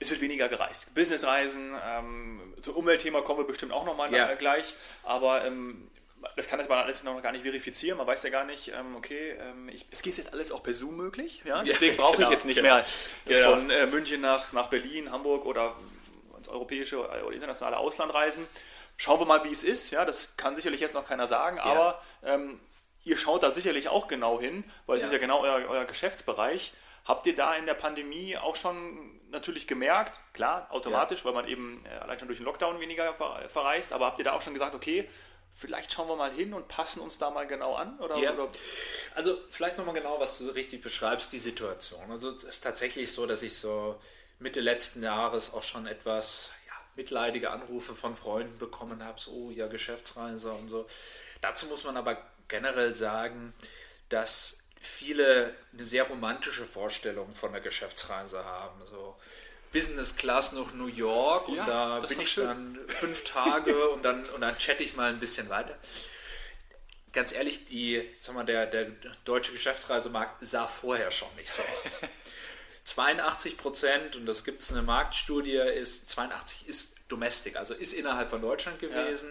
es 0.00 0.10
wird 0.10 0.20
weniger 0.20 0.48
gereist. 0.48 0.92
Businessreisen, 0.96 1.76
ähm, 1.84 2.54
zum 2.60 2.74
Umweltthema 2.74 3.20
kommen 3.20 3.40
wir 3.40 3.46
bestimmt 3.46 3.70
auch 3.70 3.84
nochmal 3.84 4.12
ja. 4.12 4.34
gleich, 4.34 4.74
aber 5.04 5.44
ähm, 5.44 5.88
das 6.36 6.48
kann 6.48 6.58
das 6.58 6.68
man 6.68 6.78
alles 6.78 7.02
noch 7.02 7.22
gar 7.22 7.32
nicht 7.32 7.42
verifizieren. 7.42 7.98
Man 7.98 8.06
weiß 8.06 8.22
ja 8.22 8.30
gar 8.30 8.44
nicht, 8.44 8.68
ähm, 8.68 8.96
okay, 8.96 9.36
ähm, 9.40 9.68
ich, 9.68 9.86
es 9.90 10.02
geht 10.02 10.16
jetzt 10.16 10.32
alles 10.32 10.52
auch 10.52 10.62
per 10.62 10.74
Zoom 10.74 10.96
möglich. 10.96 11.42
Ja? 11.44 11.62
Deswegen 11.62 11.96
brauche 11.96 12.16
genau, 12.16 12.28
ich 12.28 12.32
jetzt 12.32 12.46
nicht 12.46 12.56
genau. 12.56 12.74
mehr 12.76 12.84
genau. 13.26 13.50
von 13.50 13.70
äh, 13.70 13.86
München 13.86 14.20
nach, 14.20 14.52
nach 14.52 14.68
Berlin, 14.68 15.10
Hamburg 15.10 15.46
oder 15.46 15.74
ins 16.36 16.48
europäische 16.48 16.98
oder 16.98 17.32
internationale 17.32 17.76
Ausland 17.76 18.12
reisen. 18.12 18.46
Schauen 18.96 19.20
wir 19.20 19.26
mal, 19.26 19.44
wie 19.44 19.50
es 19.50 19.64
ist. 19.64 19.90
Ja, 19.90 20.04
das 20.04 20.36
kann 20.36 20.54
sicherlich 20.54 20.80
jetzt 20.80 20.94
noch 20.94 21.06
keiner 21.06 21.26
sagen, 21.26 21.56
ja. 21.56 21.64
aber 21.64 22.02
ähm, 22.22 22.60
ihr 23.04 23.16
schaut 23.16 23.42
da 23.42 23.50
sicherlich 23.50 23.88
auch 23.88 24.08
genau 24.08 24.40
hin, 24.40 24.64
weil 24.86 24.98
es 24.98 25.02
ist 25.02 25.12
ja 25.12 25.18
genau 25.18 25.40
euer, 25.40 25.68
euer 25.68 25.84
Geschäftsbereich. 25.84 26.72
Habt 27.06 27.26
ihr 27.26 27.34
da 27.34 27.54
in 27.54 27.64
der 27.64 27.74
Pandemie 27.74 28.36
auch 28.36 28.56
schon 28.56 29.20
natürlich 29.30 29.66
gemerkt, 29.66 30.20
klar, 30.34 30.66
automatisch, 30.70 31.20
ja. 31.20 31.24
weil 31.24 31.32
man 31.32 31.48
eben 31.48 31.82
äh, 31.86 31.98
allein 31.98 32.18
schon 32.18 32.28
durch 32.28 32.38
den 32.38 32.44
Lockdown 32.44 32.78
weniger 32.78 33.14
verreist, 33.48 33.92
aber 33.94 34.06
habt 34.06 34.18
ihr 34.18 34.24
da 34.24 34.32
auch 34.32 34.42
schon 34.42 34.52
gesagt, 34.52 34.74
okay, 34.74 35.08
vielleicht 35.54 35.92
schauen 35.92 36.08
wir 36.08 36.16
mal 36.16 36.32
hin 36.32 36.54
und 36.54 36.68
passen 36.68 37.00
uns 37.00 37.18
da 37.18 37.30
mal 37.30 37.46
genau 37.46 37.74
an? 37.74 37.98
Oder, 38.00 38.16
ja. 38.18 38.32
oder? 38.32 38.48
Also 39.14 39.38
vielleicht 39.50 39.78
nochmal 39.78 39.94
genau, 39.94 40.18
was 40.18 40.38
du 40.38 40.44
so 40.44 40.52
richtig 40.52 40.82
beschreibst, 40.82 41.32
die 41.32 41.38
Situation. 41.38 42.10
Also 42.10 42.30
es 42.30 42.44
ist 42.44 42.60
tatsächlich 42.60 43.12
so, 43.12 43.26
dass 43.26 43.42
ich 43.42 43.56
so 43.56 44.00
Mitte 44.38 44.60
letzten 44.60 45.02
Jahres 45.02 45.52
auch 45.52 45.62
schon 45.62 45.86
etwas 45.86 46.50
ja, 46.66 46.72
mitleidige 46.96 47.50
Anrufe 47.50 47.94
von 47.94 48.16
Freunden 48.16 48.58
bekommen 48.58 49.04
habe, 49.04 49.20
so 49.20 49.30
oh, 49.30 49.50
ja, 49.50 49.66
Geschäftsreise 49.66 50.52
und 50.52 50.68
so. 50.68 50.86
Dazu 51.40 51.66
muss 51.66 51.84
man 51.84 51.96
aber 51.96 52.16
generell 52.48 52.94
sagen, 52.94 53.54
dass 54.08 54.60
viele 54.80 55.54
eine 55.72 55.84
sehr 55.84 56.04
romantische 56.04 56.64
Vorstellung 56.64 57.34
von 57.34 57.52
der 57.52 57.60
Geschäftsreise 57.60 58.44
haben. 58.44 58.80
So, 58.86 59.16
Business 59.72 60.16
Class 60.16 60.52
nach 60.52 60.72
New 60.74 60.86
York 60.86 61.48
und 61.48 61.56
ja, 61.56 61.66
da 61.66 62.00
bin 62.00 62.20
ich 62.20 62.30
schön. 62.30 62.46
dann 62.46 62.78
fünf 62.88 63.24
Tage 63.24 63.88
und 63.90 64.04
dann, 64.04 64.24
und 64.30 64.40
dann 64.40 64.56
chatte 64.58 64.82
ich 64.82 64.94
mal 64.94 65.10
ein 65.10 65.20
bisschen 65.20 65.48
weiter. 65.48 65.76
Ganz 67.12 67.32
ehrlich, 67.32 67.66
die, 67.66 68.08
sag 68.18 68.34
mal, 68.34 68.44
der, 68.44 68.66
der 68.66 68.86
deutsche 69.24 69.52
Geschäftsreisemarkt 69.52 70.46
sah 70.46 70.66
vorher 70.66 71.10
schon 71.10 71.28
nicht 71.36 71.50
so 71.50 71.62
aus. 71.84 72.02
82 72.84 73.56
Prozent, 73.56 74.16
und 74.16 74.26
das 74.26 74.44
gibt 74.44 74.62
es 74.62 74.72
eine 74.72 74.82
Marktstudie, 74.82 75.56
ist 75.56 76.08
82 76.10 76.66
ist 76.66 76.96
Domestic, 77.08 77.56
also 77.56 77.74
ist 77.74 77.92
innerhalb 77.92 78.30
von 78.30 78.40
Deutschland 78.40 78.78
gewesen. 78.78 79.30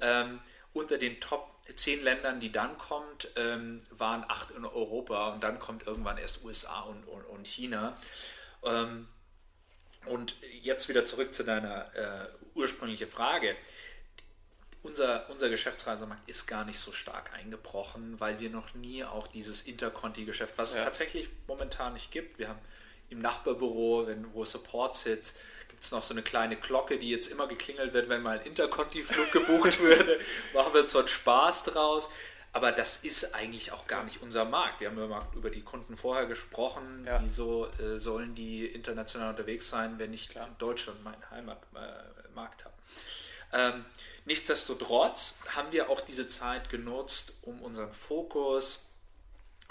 Ja. 0.00 0.22
Ähm, 0.22 0.40
unter 0.72 0.98
den 0.98 1.20
Top 1.20 1.50
10 1.74 2.02
Ländern, 2.02 2.40
die 2.40 2.52
dann 2.52 2.76
kommt, 2.78 3.28
ähm, 3.36 3.82
waren 3.90 4.24
acht 4.28 4.50
in 4.50 4.64
Europa 4.64 5.32
und 5.32 5.42
dann 5.42 5.58
kommt 5.58 5.86
irgendwann 5.86 6.18
erst 6.18 6.44
USA 6.44 6.80
und, 6.80 7.04
und, 7.04 7.24
und 7.24 7.46
China. 7.46 7.96
Ähm, 8.64 9.08
und 10.06 10.36
jetzt 10.62 10.88
wieder 10.88 11.04
zurück 11.04 11.34
zu 11.34 11.44
deiner 11.44 11.94
äh, 11.94 12.28
ursprünglichen 12.54 13.08
Frage. 13.08 13.56
Unser, 14.82 15.28
unser 15.30 15.48
Geschäftsreisemarkt 15.48 16.28
ist 16.28 16.46
gar 16.46 16.64
nicht 16.66 16.78
so 16.78 16.92
stark 16.92 17.32
eingebrochen, 17.32 18.20
weil 18.20 18.38
wir 18.38 18.50
noch 18.50 18.74
nie 18.74 19.02
auch 19.02 19.26
dieses 19.26 19.62
Interconti-Geschäft, 19.62 20.54
was 20.56 20.74
ja. 20.74 20.80
es 20.80 20.84
tatsächlich 20.84 21.28
momentan 21.46 21.94
nicht 21.94 22.10
gibt. 22.10 22.38
Wir 22.38 22.48
haben 22.48 22.58
im 23.08 23.20
Nachbarbüro, 23.20 24.06
wenn, 24.06 24.32
wo 24.34 24.44
Support 24.44 24.96
sitzt, 24.96 25.38
gibt 25.68 25.82
es 25.82 25.90
noch 25.90 26.02
so 26.02 26.12
eine 26.12 26.22
kleine 26.22 26.56
Glocke, 26.56 26.98
die 26.98 27.08
jetzt 27.08 27.28
immer 27.28 27.46
geklingelt 27.46 27.94
wird, 27.94 28.08
wenn 28.08 28.22
mal 28.22 28.38
ein 28.38 28.46
Interconti-Flug 28.46 29.32
gebucht 29.32 29.80
würde. 29.80 30.20
Machen 30.52 30.74
wir 30.74 30.86
so 30.86 30.98
einen 30.98 31.08
Spaß 31.08 31.64
draus. 31.64 32.10
Aber 32.54 32.70
das 32.70 32.98
ist 32.98 33.34
eigentlich 33.34 33.72
auch 33.72 33.88
gar 33.88 34.04
nicht 34.04 34.22
unser 34.22 34.44
Markt. 34.44 34.80
Wir 34.80 34.88
haben 34.88 34.96
ja 34.96 35.28
über 35.34 35.50
die 35.50 35.62
Kunden 35.62 35.96
vorher 35.96 36.26
gesprochen. 36.26 37.04
Ja. 37.04 37.20
Wieso 37.20 37.66
äh, 37.80 37.98
sollen 37.98 38.36
die 38.36 38.64
international 38.64 39.30
unterwegs 39.30 39.68
sein, 39.68 39.98
wenn 39.98 40.14
ich 40.14 40.28
Klar. 40.28 40.46
in 40.46 40.56
Deutschland 40.58 41.02
meinen 41.02 41.30
Heimatmarkt 41.30 42.60
äh, 42.60 42.64
habe? 42.64 42.74
Ähm, 43.74 43.84
nichtsdestotrotz 44.24 45.38
haben 45.48 45.72
wir 45.72 45.90
auch 45.90 46.00
diese 46.00 46.28
Zeit 46.28 46.70
genutzt, 46.70 47.32
um 47.42 47.60
unseren 47.60 47.92
Fokus 47.92 48.86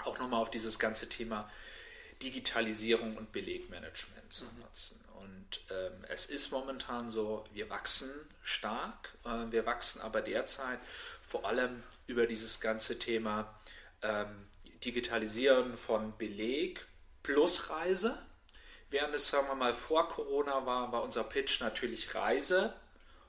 auch 0.04 0.18
nochmal 0.18 0.42
auf 0.42 0.50
dieses 0.50 0.78
ganze 0.78 1.08
Thema 1.08 1.50
Digitalisierung 2.22 3.16
und 3.16 3.32
Belegmanagement 3.32 4.30
zu 4.30 4.44
mhm. 4.44 4.60
nutzen. 4.60 5.02
Und 5.14 5.60
ähm, 5.70 6.04
es 6.08 6.26
ist 6.26 6.52
momentan 6.52 7.10
so, 7.10 7.46
wir 7.50 7.70
wachsen 7.70 8.10
stark, 8.42 9.14
äh, 9.24 9.50
wir 9.50 9.64
wachsen 9.64 10.02
aber 10.02 10.20
derzeit 10.20 10.80
vor 11.26 11.46
allem 11.46 11.82
über 12.06 12.26
dieses 12.26 12.60
ganze 12.60 12.98
Thema 12.98 13.54
ähm, 14.02 14.48
Digitalisieren 14.84 15.76
von 15.76 16.16
Beleg 16.18 16.86
plus 17.22 17.70
Reise. 17.70 18.18
Während 18.90 19.14
es, 19.14 19.28
sagen 19.28 19.48
wir 19.48 19.54
mal, 19.54 19.74
vor 19.74 20.08
Corona 20.08 20.66
war, 20.66 20.92
war 20.92 21.02
unser 21.02 21.24
Pitch 21.24 21.60
natürlich 21.60 22.14
Reise. 22.14 22.74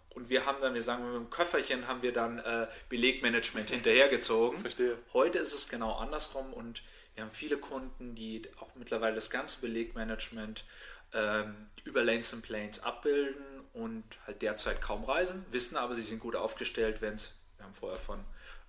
Und 0.09 0.29
wir 0.29 0.45
haben 0.45 0.61
dann, 0.61 0.73
wir 0.73 0.81
sagen, 0.81 1.05
mit 1.05 1.15
dem 1.15 1.29
Köfferchen 1.29 1.87
haben 1.87 2.01
wir 2.01 2.13
dann 2.13 2.39
äh, 2.39 2.67
Belegmanagement 2.89 3.69
hinterhergezogen. 3.69 4.59
Verstehe. 4.59 4.97
Heute 5.13 5.39
ist 5.39 5.53
es 5.53 5.67
genau 5.67 5.93
andersrum 5.97 6.53
und 6.53 6.83
wir 7.15 7.23
haben 7.23 7.31
viele 7.31 7.57
Kunden, 7.57 8.15
die 8.15 8.43
auch 8.59 8.75
mittlerweile 8.75 9.15
das 9.15 9.29
ganze 9.29 9.61
Belegmanagement 9.61 10.65
ähm, 11.13 11.67
über 11.85 12.03
Lanes 12.03 12.33
and 12.33 12.43
Planes 12.43 12.83
abbilden 12.83 13.61
und 13.73 14.03
halt 14.25 14.41
derzeit 14.41 14.81
kaum 14.81 15.03
reisen, 15.03 15.45
wissen 15.51 15.77
aber, 15.77 15.95
sie 15.95 16.01
sind 16.01 16.19
gut 16.19 16.35
aufgestellt, 16.35 17.01
wenn 17.01 17.15
es, 17.15 17.33
wir 17.57 17.65
haben 17.65 17.73
vorher 17.73 17.99
von 17.99 18.23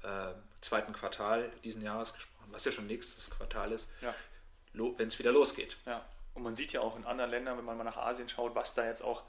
äh, 0.07 0.35
zweiten 0.61 0.93
Quartal 0.93 1.51
diesen 1.65 1.83
Jahres 1.83 2.15
gesprochen, 2.15 2.49
was 2.51 2.65
ja 2.65 2.73
schon 2.73 2.87
nächstes 2.87 3.31
Quartal 3.31 3.73
ist, 3.73 3.91
ja. 4.01 4.15
wenn 4.73 5.09
es 5.09 5.19
wieder 5.19 5.33
losgeht. 5.33 5.77
Ja. 5.87 6.05
Und 6.35 6.43
man 6.43 6.55
sieht 6.55 6.73
ja 6.73 6.81
auch 6.81 6.97
in 6.97 7.05
anderen 7.05 7.31
Ländern, 7.31 7.59
wenn 7.59 7.65
man 7.65 7.77
mal 7.77 7.85
nach 7.85 7.97
Asien 7.97 8.29
schaut, 8.29 8.55
was 8.55 8.75
da 8.75 8.87
jetzt 8.87 9.03
auch 9.03 9.23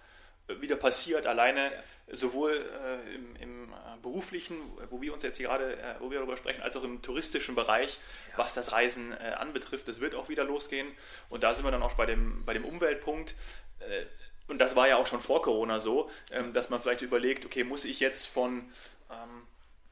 äh, 0.48 0.62
wieder 0.62 0.76
passiert, 0.76 1.26
alleine 1.26 1.72
ja. 1.72 2.16
sowohl 2.16 2.52
äh, 2.54 3.16
im, 3.16 3.36
im 3.38 3.74
äh, 3.74 3.76
beruflichen, 4.02 4.58
wo 4.90 5.02
wir 5.02 5.14
uns 5.14 5.24
jetzt 5.24 5.38
hier 5.38 5.48
gerade, 5.48 5.74
äh, 5.78 5.96
wo 6.00 6.12
wir 6.12 6.20
darüber 6.20 6.38
sprechen, 6.38 6.62
als 6.62 6.76
auch 6.76 6.84
im 6.84 7.02
touristischen 7.02 7.56
Bereich, 7.56 8.00
ja. 8.32 8.38
was 8.38 8.54
das 8.54 8.72
Reisen 8.72 9.14
äh, 9.14 9.36
anbetrifft. 9.38 9.88
Das 9.88 10.02
wird 10.02 10.16
auch 10.16 10.30
wieder 10.30 10.44
losgehen. 10.44 10.88
Und 11.30 11.44
da 11.44 11.54
sind 11.54 11.66
wir 11.66 11.72
dann 11.72 11.84
auch 11.84 11.94
bei 11.94 12.06
dem, 12.06 12.44
bei 12.46 12.54
dem 12.54 12.66
Umweltpunkt. 12.66 13.36
Äh, 13.80 14.06
und 14.48 14.60
das 14.60 14.76
war 14.76 14.88
ja 14.88 14.98
auch 14.98 15.08
schon 15.08 15.20
vor 15.20 15.42
Corona 15.42 15.80
so, 15.80 16.10
ähm, 16.32 16.54
dass 16.54 16.70
man 16.70 16.82
vielleicht 16.82 17.02
überlegt, 17.02 17.46
okay, 17.46 17.64
muss 17.64 17.84
ich 17.84 18.00
jetzt 18.00 18.28
von 18.28 18.70
ähm, 19.12 19.48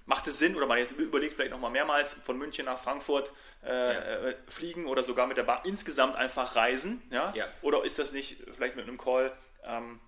macht 0.06 0.28
es 0.28 0.38
Sinn 0.38 0.56
oder 0.56 0.68
man 0.68 0.80
überlegt 0.80 1.34
vielleicht 1.34 1.52
nochmal 1.52 1.72
mehrmals 1.72 2.14
von 2.14 2.38
München 2.38 2.66
nach 2.66 2.80
Frankfurt 2.80 3.34
äh, 3.64 3.70
ja. 3.70 3.92
Äh, 4.30 4.36
fliegen 4.48 4.86
oder 4.86 5.04
sogar 5.04 5.28
mit 5.28 5.38
der 5.38 5.44
Bahn 5.44 5.62
insgesamt 5.64 6.16
einfach 6.16 6.56
reisen? 6.56 7.02
Ja? 7.12 7.34
ja. 7.36 7.46
Oder 7.62 7.84
ist 7.84 7.98
das 7.98 8.12
nicht 8.12 8.38
vielleicht 8.56 8.76
mit 8.76 8.88
einem 8.88 8.98
Call 8.98 9.36
ähm, 9.66 10.00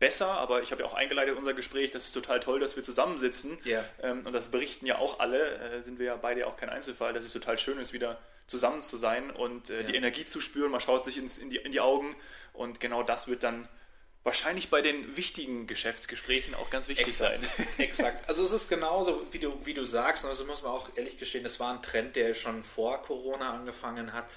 besser? 0.00 0.26
Aber 0.26 0.62
ich 0.62 0.72
habe 0.72 0.82
ja 0.82 0.88
auch 0.88 0.94
eingeleitet 0.94 1.32
in 1.32 1.38
unser 1.38 1.54
Gespräch, 1.54 1.92
das 1.92 2.04
ist 2.06 2.12
total 2.12 2.40
toll, 2.40 2.58
dass 2.58 2.74
wir 2.74 2.82
zusammensitzen 2.82 3.58
ja. 3.64 3.84
ähm, 4.02 4.22
und 4.26 4.32
das 4.32 4.50
berichten 4.50 4.86
ja 4.86 4.98
auch 4.98 5.20
alle, 5.20 5.58
äh, 5.58 5.82
sind 5.82 6.00
wir 6.00 6.06
ja 6.06 6.16
beide 6.16 6.46
auch 6.46 6.56
kein 6.56 6.68
Einzelfall, 6.68 7.12
dass 7.12 7.24
es 7.24 7.32
total 7.32 7.58
schön 7.58 7.78
ist, 7.78 7.92
wieder 7.92 8.18
zusammen 8.48 8.82
zu 8.82 8.96
sein 8.96 9.30
und 9.30 9.70
äh, 9.70 9.84
die 9.84 9.94
Energie 9.94 10.24
zu 10.24 10.40
spüren, 10.40 10.70
man 10.70 10.80
schaut 10.80 11.04
sich 11.04 11.18
ins, 11.18 11.38
in, 11.38 11.50
die, 11.50 11.58
in 11.58 11.70
die 11.70 11.80
Augen 11.80 12.16
und 12.54 12.80
genau 12.80 13.02
das 13.02 13.28
wird 13.28 13.42
dann 13.42 13.68
wahrscheinlich 14.28 14.68
bei 14.68 14.82
den 14.82 15.16
wichtigen 15.16 15.66
Geschäftsgesprächen 15.66 16.54
auch 16.54 16.68
ganz 16.68 16.86
wichtig 16.86 17.06
Exakt. 17.06 17.40
sein. 17.42 17.66
Exakt. 17.78 18.28
Also 18.28 18.44
es 18.44 18.52
ist 18.52 18.68
genauso, 18.68 19.24
wie 19.30 19.38
du, 19.38 19.58
wie 19.64 19.72
du 19.72 19.86
sagst, 19.86 20.22
und 20.22 20.28
also 20.28 20.44
muss 20.44 20.62
man 20.62 20.72
auch 20.72 20.90
ehrlich 20.96 21.16
gestehen, 21.16 21.44
das 21.44 21.58
war 21.58 21.72
ein 21.72 21.82
Trend, 21.82 22.14
der 22.14 22.34
schon 22.34 22.62
vor 22.62 23.00
Corona 23.00 23.54
angefangen 23.54 24.12
hat. 24.12 24.28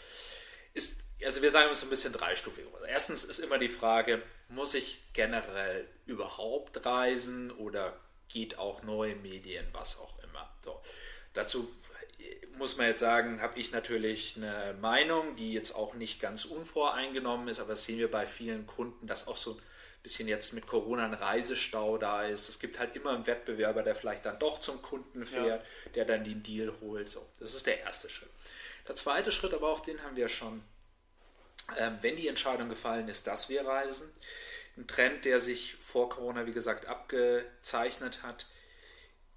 Ist, 0.73 1.01
also 1.25 1.41
wir 1.41 1.51
sagen 1.51 1.67
es 1.69 1.81
so 1.81 1.87
ein 1.87 1.89
bisschen 1.89 2.13
dreistufig. 2.13 2.63
Erstens 2.87 3.25
ist 3.25 3.39
immer 3.39 3.57
die 3.57 3.67
Frage, 3.67 4.21
muss 4.47 4.75
ich 4.75 5.01
generell 5.11 5.85
überhaupt 6.05 6.85
reisen 6.85 7.51
oder 7.51 7.99
geht 8.29 8.57
auch 8.57 8.83
neue 8.83 9.17
Medien, 9.17 9.67
was 9.73 9.99
auch 9.99 10.17
immer. 10.23 10.49
So. 10.63 10.81
Dazu 11.33 11.69
muss 12.57 12.77
man 12.77 12.87
jetzt 12.87 13.01
sagen, 13.01 13.41
habe 13.41 13.59
ich 13.59 13.73
natürlich 13.73 14.37
eine 14.37 14.73
Meinung, 14.79 15.35
die 15.35 15.51
jetzt 15.51 15.75
auch 15.75 15.95
nicht 15.95 16.21
ganz 16.21 16.45
unvoreingenommen 16.45 17.49
ist, 17.49 17.59
aber 17.59 17.71
das 17.71 17.83
sehen 17.83 17.99
wir 17.99 18.09
bei 18.09 18.25
vielen 18.25 18.65
Kunden, 18.67 19.05
dass 19.05 19.27
auch 19.27 19.35
so 19.35 19.51
ein 19.55 19.61
bisschen 20.03 20.27
jetzt 20.27 20.53
mit 20.53 20.65
Corona 20.67 21.05
ein 21.05 21.13
Reisestau 21.13 21.97
da 21.97 22.23
ist. 22.23 22.49
Es 22.49 22.59
gibt 22.59 22.79
halt 22.79 22.95
immer 22.95 23.11
einen 23.11 23.27
Wettbewerber, 23.27 23.83
der 23.83 23.95
vielleicht 23.95 24.25
dann 24.25 24.39
doch 24.39 24.59
zum 24.59 24.81
Kunden 24.81 25.25
fährt, 25.25 25.63
ja. 25.63 25.91
der 25.93 26.05
dann 26.05 26.23
den 26.23 26.41
Deal 26.41 26.73
holt. 26.81 27.09
So, 27.09 27.25
das 27.39 27.53
ist 27.53 27.67
der 27.67 27.81
erste 27.81 28.09
Schritt. 28.09 28.29
Der 28.87 28.95
zweite 28.95 29.31
Schritt, 29.31 29.53
aber 29.53 29.69
auch 29.69 29.81
den 29.81 30.01
haben 30.03 30.15
wir 30.15 30.27
schon, 30.27 30.63
äh, 31.77 31.91
wenn 32.01 32.15
die 32.15 32.27
Entscheidung 32.27 32.69
gefallen 32.69 33.07
ist, 33.07 33.27
dass 33.27 33.49
wir 33.49 33.65
reisen. 33.65 34.09
Ein 34.77 34.87
Trend, 34.87 35.25
der 35.25 35.39
sich 35.39 35.75
vor 35.75 36.09
Corona, 36.09 36.47
wie 36.47 36.53
gesagt, 36.53 36.87
abgezeichnet 36.87 38.23
hat. 38.23 38.47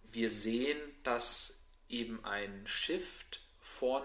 Wir 0.05 0.31
sehen, 0.31 0.79
dass 1.03 1.61
eben 1.89 2.25
ein 2.25 2.67
Shift 2.67 3.41
von 3.61 4.03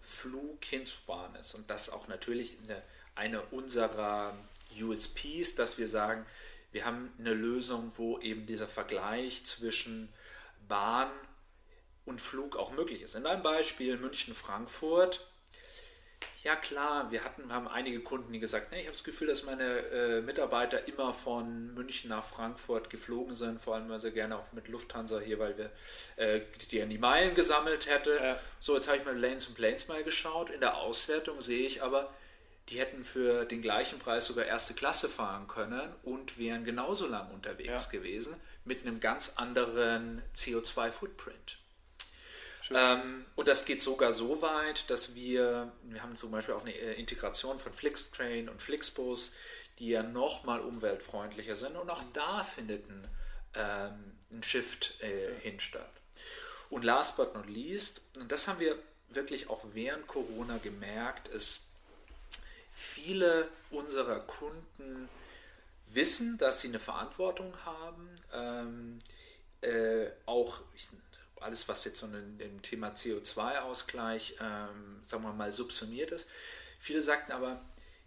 Flug 0.00 0.64
hin 0.64 0.86
zu 0.86 0.98
Bahn 1.06 1.34
ist. 1.36 1.54
Und 1.54 1.70
das 1.70 1.90
auch 1.90 2.08
natürlich 2.08 2.58
eine, 2.62 2.82
eine 3.14 3.42
unserer 3.42 4.36
USPs, 4.82 5.54
dass 5.54 5.78
wir 5.78 5.88
sagen, 5.88 6.26
wir 6.72 6.84
haben 6.84 7.12
eine 7.18 7.34
Lösung, 7.34 7.92
wo 7.96 8.18
eben 8.18 8.46
dieser 8.46 8.68
Vergleich 8.68 9.44
zwischen 9.44 10.12
Bahn 10.68 11.10
und 12.04 12.20
Flug 12.20 12.56
auch 12.56 12.72
möglich 12.72 13.02
ist. 13.02 13.14
In 13.14 13.26
einem 13.26 13.42
Beispiel 13.42 13.96
München-Frankfurt 13.96 15.26
ja 16.46 16.54
klar, 16.54 17.10
wir 17.10 17.24
hatten, 17.24 17.52
haben 17.52 17.66
einige 17.66 17.98
Kunden, 18.00 18.32
die 18.32 18.38
gesagt, 18.38 18.70
nee, 18.70 18.78
ich 18.78 18.84
habe 18.84 18.92
das 18.92 19.02
Gefühl, 19.02 19.26
dass 19.26 19.42
meine 19.42 19.64
äh, 19.64 20.20
Mitarbeiter 20.20 20.86
immer 20.86 21.12
von 21.12 21.74
München 21.74 22.08
nach 22.08 22.24
Frankfurt 22.24 22.88
geflogen 22.88 23.34
sind, 23.34 23.60
vor 23.60 23.74
allem 23.74 23.88
weil 23.88 24.00
sie 24.00 24.12
gerne 24.12 24.38
auch 24.38 24.52
mit 24.52 24.68
Lufthansa 24.68 25.18
hier, 25.18 25.40
weil 25.40 25.58
wir 25.58 25.70
äh, 26.14 26.42
die 26.70 26.80
an 26.80 26.88
die 26.88 26.98
Meilen 26.98 27.34
gesammelt 27.34 27.88
hätte. 27.88 28.16
Ja. 28.22 28.38
So, 28.60 28.76
jetzt 28.76 28.86
habe 28.86 28.98
ich 28.98 29.04
mal 29.04 29.18
Lanes 29.18 29.46
und 29.46 29.56
Planes 29.56 29.88
mal 29.88 30.04
geschaut. 30.04 30.50
In 30.50 30.60
der 30.60 30.76
Auswertung 30.76 31.40
sehe 31.40 31.66
ich 31.66 31.82
aber, 31.82 32.14
die 32.68 32.78
hätten 32.78 33.04
für 33.04 33.44
den 33.44 33.62
gleichen 33.62 33.98
Preis 33.98 34.26
sogar 34.26 34.44
erste 34.44 34.74
Klasse 34.74 35.08
fahren 35.08 35.46
können 35.46 35.88
und 36.02 36.38
wären 36.38 36.64
genauso 36.64 37.06
lang 37.06 37.30
unterwegs 37.32 37.84
ja. 37.84 37.90
gewesen 37.90 38.34
mit 38.64 38.82
einem 38.82 38.98
ganz 38.98 39.34
anderen 39.36 40.22
CO2-Footprint. 40.34 41.58
Ähm, 42.70 43.24
und 43.36 43.48
das 43.48 43.64
geht 43.64 43.80
sogar 43.80 44.12
so 44.12 44.42
weit, 44.42 44.90
dass 44.90 45.14
wir, 45.14 45.72
wir 45.84 46.02
haben 46.02 46.16
zum 46.16 46.30
Beispiel 46.30 46.54
auch 46.54 46.62
eine 46.62 46.74
äh, 46.74 46.94
Integration 46.94 47.58
von 47.58 47.72
Flixtrain 47.72 48.48
und 48.48 48.60
Flixbus, 48.60 49.34
die 49.78 49.90
ja 49.90 50.02
nochmal 50.02 50.60
umweltfreundlicher 50.60 51.54
sind. 51.54 51.76
Und 51.76 51.90
auch 51.90 52.02
da 52.12 52.42
findet 52.42 52.88
ein, 52.88 53.08
ähm, 53.54 54.16
ein 54.32 54.42
Shift 54.42 55.00
äh, 55.00 55.38
hin 55.40 55.60
statt. 55.60 56.00
Und 56.68 56.82
last 56.82 57.16
but 57.16 57.34
not 57.34 57.48
least, 57.48 58.00
und 58.16 58.32
das 58.32 58.48
haben 58.48 58.58
wir 58.58 58.76
wirklich 59.08 59.48
auch 59.48 59.64
während 59.72 60.08
Corona 60.08 60.58
gemerkt, 60.58 61.28
ist, 61.28 61.65
viele 62.76 63.48
unserer 63.70 64.20
Kunden 64.20 65.08
wissen, 65.88 66.36
dass 66.36 66.60
sie 66.60 66.68
eine 66.68 66.78
Verantwortung 66.78 67.54
haben, 67.64 68.20
ähm, 68.34 68.98
äh, 69.62 70.10
auch 70.26 70.60
alles, 71.40 71.68
was 71.68 71.84
jetzt 71.84 72.00
so 72.00 72.06
im 72.06 72.60
Thema 72.60 72.90
CO2-Ausgleich, 72.90 74.36
ähm, 74.40 74.98
sagen 75.02 75.22
wir 75.22 75.32
mal, 75.32 75.52
subsumiert 75.52 76.10
ist. 76.10 76.28
Viele 76.78 77.00
sagten 77.00 77.32
aber, 77.32 77.60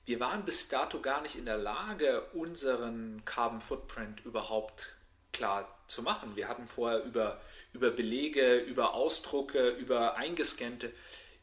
wir 0.06 0.20
waren 0.20 0.46
bis 0.46 0.68
dato 0.68 1.02
gar 1.02 1.22
nicht 1.22 1.36
in 1.36 1.46
der 1.46 1.58
Lage, 1.58 2.22
unseren 2.34 3.24
Carbon 3.26 3.62
Footprint 3.62 4.24
überhaupt 4.24 4.96
klar 5.34 5.68
zu 5.88 6.04
machen. 6.04 6.36
Wir 6.36 6.48
hatten 6.48 6.68
vorher 6.68 7.04
über, 7.04 7.42
über 7.74 7.90
Belege, 7.90 8.58
über 8.60 8.94
Ausdrucke, 8.94 9.70
über 9.70 10.16
eingescannte. 10.16 10.92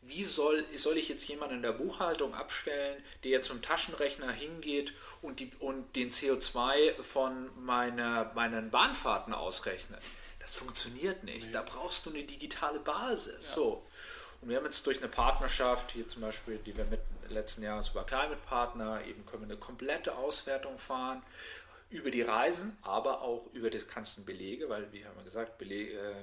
Wie 0.07 0.25
soll, 0.25 0.65
soll 0.77 0.97
ich 0.97 1.09
jetzt 1.09 1.27
jemanden 1.27 1.57
in 1.57 1.63
der 1.63 1.73
Buchhaltung 1.73 2.35
abstellen, 2.35 3.03
der 3.25 3.33
jetzt 3.33 3.53
mit 3.53 3.63
dem 3.63 3.67
Taschenrechner 3.67 4.31
hingeht 4.31 4.93
und, 5.21 5.41
die, 5.41 5.51
und 5.59 5.97
den 5.97 6.13
CO2 6.13 7.03
von 7.03 7.51
meiner, 7.65 8.31
meinen 8.35 8.71
Bahnfahrten 8.71 9.35
ausrechnet? 9.35 10.01
Das 10.39 10.55
funktioniert 10.55 11.25
nicht. 11.25 11.47
Nee. 11.47 11.53
Da 11.53 11.63
brauchst 11.63 12.07
du 12.07 12.11
eine 12.11 12.23
digitale 12.23 12.79
Basis. 12.79 13.49
Ja. 13.49 13.55
So. 13.57 13.87
Und 14.41 14.49
wir 14.49 14.59
haben 14.59 14.65
jetzt 14.65 14.87
durch 14.87 14.99
eine 14.99 15.09
Partnerschaft, 15.09 15.93
hier 15.93 16.07
zum 16.07 16.23
Beispiel, 16.23 16.59
die 16.59 16.77
wir 16.77 16.85
mit 16.85 17.01
letzten 17.29 17.63
Jahr 17.63 17.83
über 17.91 18.05
Climate 18.05 18.39
Partner, 18.47 19.05
eben 19.05 19.27
können 19.27 19.43
wir 19.43 19.51
eine 19.51 19.59
komplette 19.59 20.15
Auswertung 20.15 20.79
fahren 20.79 21.23
über 21.91 22.11
die 22.11 22.23
Reisen, 22.23 22.77
aber 22.83 23.23
auch 23.23 23.47
über 23.53 23.71
die 23.71 23.79
ganzen 23.79 24.25
Belege, 24.25 24.69
weil, 24.69 24.93
wie 24.93 25.05
haben 25.05 25.17
wir 25.17 25.25
gesagt, 25.25 25.59
Belege, 25.59 25.99
äh, 25.99 26.15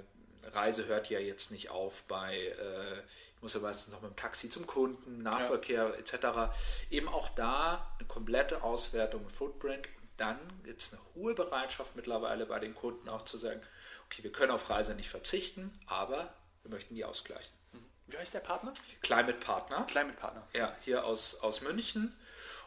Reise 0.52 0.86
hört 0.86 1.10
ja 1.10 1.20
jetzt 1.20 1.52
nicht 1.52 1.70
auf 1.70 2.04
bei, 2.04 2.38
äh, 2.38 3.00
ich 3.36 3.42
muss 3.42 3.54
ja 3.54 3.60
meistens 3.60 3.94
noch 3.94 4.02
mit 4.02 4.12
dem 4.12 4.16
Taxi 4.16 4.50
zum 4.50 4.68
Kunden, 4.68 5.24
Nahverkehr 5.24 5.90
ja. 5.90 5.96
etc. 5.96 6.54
Eben 6.90 7.08
auch 7.08 7.30
da 7.30 7.94
eine 8.00 8.08
komplette 8.08 8.64
Auswertung 8.64 9.30
Footprint. 9.30 9.88
Und 9.88 10.10
dann 10.18 10.38
gibt 10.64 10.82
es 10.82 10.94
eine 10.94 11.02
hohe 11.16 11.34
Bereitschaft 11.34 11.96
mittlerweile 11.96 12.46
bei 12.46 12.60
den 12.60 12.76
Kunden 12.76 13.10
auch 13.10 13.24
zu 13.24 13.38
sagen, 13.38 13.62
okay, 14.06 14.24
wir 14.24 14.32
können 14.32 14.52
auf 14.52 14.70
Reise 14.70 14.96
nicht 14.96 15.10
verzichten, 15.10 15.72
aber 15.88 16.34
wir 16.64 16.72
möchten 16.72 16.96
die 16.96 17.06
ausgleichen. 17.06 17.54
Mhm. 17.72 17.86
Wie 18.08 18.18
heißt 18.18 18.34
der 18.34 18.40
Partner? 18.40 18.74
Climate 19.02 19.40
Partner. 19.40 19.86
Climate 19.88 20.18
Partner. 20.18 20.48
Ja, 20.54 20.76
hier 20.82 21.06
aus, 21.06 21.42
aus 21.42 21.62
München. 21.62 22.16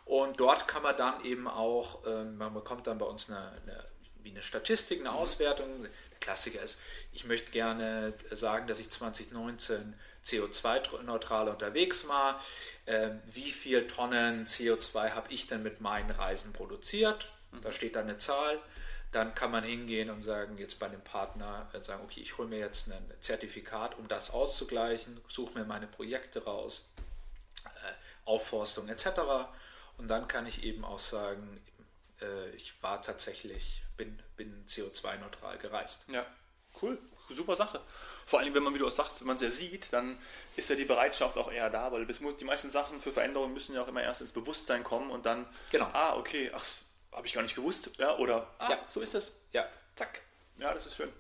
Und 0.05 0.39
dort 0.39 0.69
kann 0.69 0.83
man 0.83 0.97
dann 0.97 1.25
eben 1.25 1.49
auch, 1.49 2.07
ähm, 2.07 2.37
man 2.37 2.55
bekommt 2.55 2.87
dann 2.87 2.99
bei 2.99 3.07
uns 3.07 3.29
eine, 3.29 3.51
eine 3.63 3.85
wie 4.27 4.31
eine 4.33 4.43
Statistik, 4.43 5.01
eine 5.01 5.11
mhm. 5.11 5.17
Auswertung. 5.17 5.87
Klassiker 6.21 6.63
ist, 6.63 6.79
ich 7.13 7.25
möchte 7.25 7.51
gerne 7.51 8.15
sagen, 8.31 8.67
dass 8.67 8.79
ich 8.79 8.91
2019 8.91 9.95
CO2-neutral 10.25 11.49
unterwegs 11.49 12.09
war. 12.09 12.43
Ähm, 12.87 13.21
wie 13.27 13.53
viel 13.53 13.87
Tonnen 13.87 14.47
CO2 14.47 15.11
habe 15.11 15.33
ich 15.33 15.47
denn 15.47 15.63
mit 15.63 15.81
meinen 15.81 16.11
Reisen 16.11 16.53
produziert? 16.53 17.31
Mhm. 17.53 17.61
Da 17.63 17.73
steht 17.73 17.97
dann 17.97 18.09
eine 18.09 18.19
Zahl 18.19 18.61
dann 19.17 19.35
kann 19.35 19.51
man 19.51 19.65
hingehen 19.65 20.11
und 20.11 20.23
sagen, 20.23 20.59
jetzt 20.59 20.79
bei 20.79 20.89
dem 20.89 21.01
Partner, 21.01 21.69
äh, 21.73 21.83
sagen, 21.83 22.03
okay, 22.05 22.21
ich 22.21 22.37
hole 22.37 22.49
mir 22.49 22.59
jetzt 22.59 22.89
ein 22.89 23.13
Zertifikat, 23.21 23.99
um 23.99 24.09
das 24.09 24.31
auszugleichen, 24.31 25.21
suche 25.27 25.59
mir 25.59 25.65
meine 25.65 25.87
Projekte 25.87 26.45
raus, 26.45 26.85
äh, 27.65 27.69
Aufforstung 28.27 28.89
etc. 28.89 29.07
Und 29.97 30.09
dann 30.09 30.29
kann 30.29 30.47
ich 30.47 30.65
eben 30.65 30.85
auch 30.85 30.99
sagen, 30.99 31.61
äh, 32.21 32.51
ich 32.51 32.83
war 32.83 33.03
tatsächlich, 33.03 33.83
bin, 33.97 34.21
bin 34.37 34.65
CO2-neutral 34.67 35.59
gereist. 35.59 36.07
Ja, 36.09 36.27
cool, 36.83 36.99
super 37.29 37.57
Sache. 37.57 37.81
Vor 38.27 38.41
allem, 38.41 38.55
wenn 38.55 38.63
man, 38.63 38.75
wie 38.75 38.79
du 38.79 38.87
auch 38.87 38.93
sagst, 38.93 39.21
wenn 39.21 39.29
man 39.29 39.37
es 39.37 39.43
ja 39.43 39.51
sieht, 39.51 39.93
dann 39.93 40.19
ist 40.57 40.69
ja 40.69 40.77
die 40.77 40.85
Bereitschaft 40.85 41.37
auch 41.39 41.53
eher 41.53 41.71
da, 41.71 41.93
weil 41.93 42.05
die 42.07 42.45
meisten 42.45 42.71
Sachen 42.71 43.01
für 43.01 43.13
Veränderungen 43.13 43.55
müssen 43.55 43.75
ja 43.75 43.83
auch 43.83 43.89
immer 43.89 44.03
erst 44.03 44.21
ins 44.21 44.33
Bewusstsein 44.33 44.83
kommen 44.83 45.11
und 45.11 45.27
dann, 45.27 45.47
genau. 45.71 45.89
ah, 45.93 46.17
okay, 46.17 46.51
ach, 46.53 46.65
habe 47.13 47.27
ich 47.27 47.33
gar 47.33 47.43
nicht 47.43 47.55
gewusst. 47.55 47.91
Ja, 47.99 48.17
oder, 48.19 48.53
ah, 48.59 48.71
ja. 48.71 48.79
so 48.91 49.01
ist 49.01 49.15
es. 49.15 49.33
Ja, 49.53 49.69
zack. 49.95 50.21
Ja, 50.59 50.75
das 50.75 50.87
ist 50.87 50.97
schön. 50.97 51.13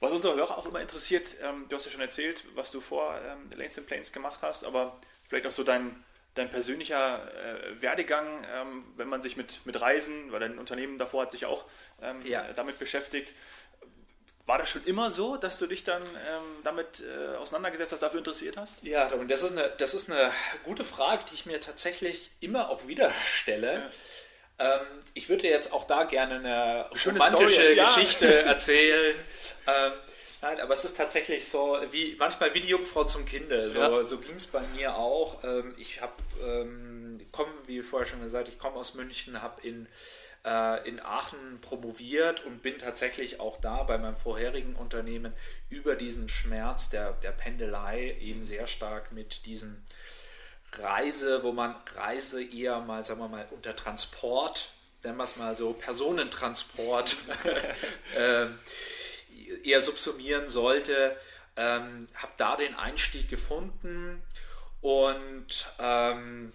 Was 0.00 0.12
unsere 0.12 0.34
Hörer 0.34 0.56
auch 0.56 0.66
immer 0.66 0.80
interessiert, 0.80 1.36
ähm, 1.42 1.66
du 1.68 1.76
hast 1.76 1.84
ja 1.84 1.92
schon 1.92 2.00
erzählt, 2.00 2.44
was 2.54 2.70
du 2.70 2.80
vor 2.80 3.18
ähm, 3.26 3.50
Lanes 3.54 3.76
and 3.78 3.86
Planes 3.86 4.12
gemacht 4.12 4.40
hast, 4.42 4.64
aber 4.64 4.98
vielleicht 5.24 5.46
auch 5.46 5.52
so 5.52 5.62
dein, 5.62 6.04
dein 6.34 6.50
persönlicher 6.50 7.28
äh, 7.32 7.82
Werdegang, 7.82 8.46
ähm, 8.56 8.84
wenn 8.96 9.08
man 9.08 9.22
sich 9.22 9.36
mit, 9.36 9.64
mit 9.66 9.80
Reisen, 9.80 10.32
weil 10.32 10.40
dein 10.40 10.58
Unternehmen 10.58 10.98
davor 10.98 11.22
hat 11.22 11.32
sich 11.32 11.46
auch 11.46 11.66
ähm, 12.02 12.24
ja. 12.24 12.44
damit 12.54 12.78
beschäftigt. 12.78 13.34
War 14.46 14.58
das 14.58 14.70
schon 14.70 14.84
immer 14.84 15.10
so, 15.10 15.36
dass 15.36 15.58
du 15.58 15.66
dich 15.66 15.84
dann 15.84 16.02
ähm, 16.02 16.62
damit 16.64 17.02
äh, 17.02 17.36
auseinandergesetzt 17.36 17.92
hast, 17.92 18.02
dafür 18.02 18.18
interessiert 18.18 18.56
hast? 18.56 18.82
Ja, 18.82 19.08
das 19.08 19.42
ist, 19.42 19.52
eine, 19.52 19.70
das 19.78 19.94
ist 19.94 20.10
eine 20.10 20.32
gute 20.64 20.84
Frage, 20.84 21.24
die 21.30 21.34
ich 21.34 21.46
mir 21.46 21.60
tatsächlich 21.60 22.30
immer 22.40 22.70
auch 22.70 22.86
wieder 22.86 23.12
stelle. 23.26 23.74
Ja 23.74 23.90
ähm, 24.60 24.80
ich 25.14 25.28
würde 25.28 25.48
jetzt 25.48 25.72
auch 25.72 25.84
da 25.84 26.04
gerne 26.04 26.34
eine 26.34 26.86
Schöne 26.94 27.18
romantische 27.18 27.60
Story, 27.60 27.76
Geschichte 27.76 28.26
ja. 28.26 28.32
erzählen. 28.52 29.16
Ähm, 30.42 30.48
nein, 30.48 30.60
aber 30.60 30.72
es 30.72 30.84
ist 30.84 30.96
tatsächlich 30.96 31.48
so, 31.48 31.78
wie 31.90 32.16
manchmal 32.18 32.54
wie 32.54 32.60
die 32.60 32.68
Jungfrau 32.68 33.04
zum 33.04 33.24
Kinde. 33.24 33.70
So, 33.70 33.80
ja. 33.80 34.04
so 34.04 34.18
ging 34.18 34.36
es 34.36 34.46
bei 34.46 34.62
mir 34.76 34.96
auch. 34.96 35.42
Ähm, 35.44 35.74
ich 35.78 36.00
habe, 36.00 36.14
ähm, 36.42 37.20
komme, 37.32 37.50
wie 37.66 37.82
vorher 37.82 38.08
schon 38.08 38.22
gesagt, 38.22 38.48
ich 38.48 38.58
komme 38.58 38.76
aus 38.76 38.94
München, 38.94 39.42
habe 39.42 39.60
in 39.66 39.86
äh, 40.44 40.88
in 40.88 41.00
Aachen 41.00 41.60
promoviert 41.60 42.44
und 42.46 42.62
bin 42.62 42.78
tatsächlich 42.78 43.40
auch 43.40 43.60
da 43.60 43.82
bei 43.82 43.98
meinem 43.98 44.16
vorherigen 44.16 44.74
Unternehmen 44.74 45.32
über 45.68 45.96
diesen 45.96 46.28
Schmerz 46.28 46.90
der, 46.90 47.12
der 47.12 47.32
Pendelei 47.32 48.16
eben 48.20 48.44
sehr 48.44 48.66
stark 48.66 49.12
mit 49.12 49.46
diesen 49.46 49.84
Reise, 50.72 51.42
wo 51.42 51.52
man 51.52 51.74
Reise 51.94 52.42
eher 52.42 52.80
mal, 52.80 53.04
sagen 53.04 53.20
wir 53.20 53.28
mal, 53.28 53.46
unter 53.50 53.74
Transport, 53.74 54.72
nennen 55.02 55.16
wir 55.16 55.24
es 55.24 55.36
mal 55.36 55.56
so, 55.56 55.72
Personentransport 55.72 57.16
äh, 58.16 58.46
eher 59.64 59.82
subsumieren 59.82 60.48
sollte. 60.48 61.16
Ähm, 61.56 62.08
habe 62.14 62.32
da 62.36 62.56
den 62.56 62.74
Einstieg 62.74 63.28
gefunden 63.28 64.22
und 64.80 65.66
ähm, 65.78 66.52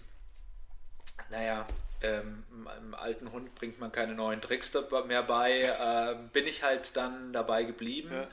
naja, 1.29 1.67
ähm, 2.01 2.43
einem 2.67 2.93
alten 2.93 3.31
Hund 3.31 3.53
bringt 3.55 3.79
man 3.79 3.91
keine 3.91 4.13
neuen 4.13 4.41
Tricks 4.41 4.73
mehr 5.07 5.23
bei, 5.23 5.61
äh, 5.61 6.15
bin 6.33 6.47
ich 6.47 6.63
halt 6.63 6.95
dann 6.95 7.33
dabei 7.33 7.63
geblieben. 7.63 8.09
Ja. 8.11 8.27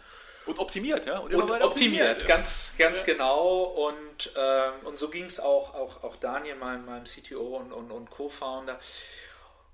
Und 0.44 0.58
optimiert, 0.58 1.06
ja? 1.06 1.18
Und, 1.18 1.32
und 1.34 1.42
optimiert, 1.42 1.64
optimiert, 1.64 2.26
ganz, 2.26 2.74
ganz 2.76 3.06
ja. 3.06 3.12
genau. 3.12 3.62
Und, 3.62 4.32
ähm, 4.36 4.86
und 4.86 4.98
so 4.98 5.08
ging 5.08 5.24
es 5.24 5.38
auch, 5.38 5.74
auch, 5.74 6.02
auch 6.02 6.16
Daniel, 6.16 6.56
meinem, 6.56 6.84
meinem 6.84 7.04
CTO 7.04 7.58
und, 7.58 7.72
und, 7.72 7.92
und 7.92 8.10
Co-Founder. 8.10 8.78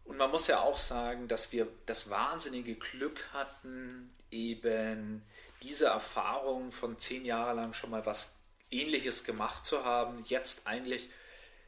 Und 0.09 0.17
man 0.17 0.31
muss 0.31 0.47
ja 0.47 0.61
auch 0.61 0.79
sagen, 0.79 1.29
dass 1.29 1.53
wir 1.53 1.69
das 1.85 2.09
wahnsinnige 2.09 2.75
Glück 2.77 3.29
hatten, 3.35 4.11
eben 4.31 5.23
diese 5.63 5.87
Erfahrung 5.87 6.73
von 6.73 6.99
zehn 6.99 7.27
Jahren 7.27 7.57
lang 7.57 7.73
schon 7.75 7.91
mal 7.91 8.07
was 8.07 8.39
Ähnliches 8.71 9.25
gemacht 9.25 9.67
zu 9.67 9.85
haben. 9.85 10.25
Jetzt 10.25 10.67
eigentlich 10.67 11.11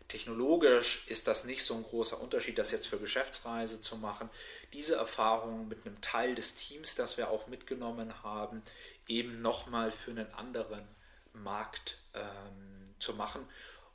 technologisch 0.09 1.07
ist 1.07 1.29
das 1.29 1.45
nicht 1.45 1.63
so 1.63 1.75
ein 1.75 1.83
großer 1.83 2.19
Unterschied, 2.19 2.57
das 2.57 2.71
jetzt 2.71 2.87
für 2.87 2.99
Geschäftsreise 2.99 3.83
zu 3.83 3.97
machen. 3.97 4.31
Diese 4.73 4.97
Erfahrung 4.97 5.69
mit 5.69 5.85
einem 5.85 6.01
Teil 6.01 6.35
des 6.35 6.55
Teams, 6.55 6.95
das 6.95 7.19
wir 7.19 7.29
auch 7.29 7.47
mitgenommen 7.47 8.23
haben, 8.23 8.63
eben 9.07 9.43
nochmal 9.43 9.93
für 9.93 10.13
einen 10.13 10.33
anderen 10.33 10.89
Markt 11.35 11.99
ähm, 12.15 12.87
zu 12.99 13.13
machen. 13.13 13.47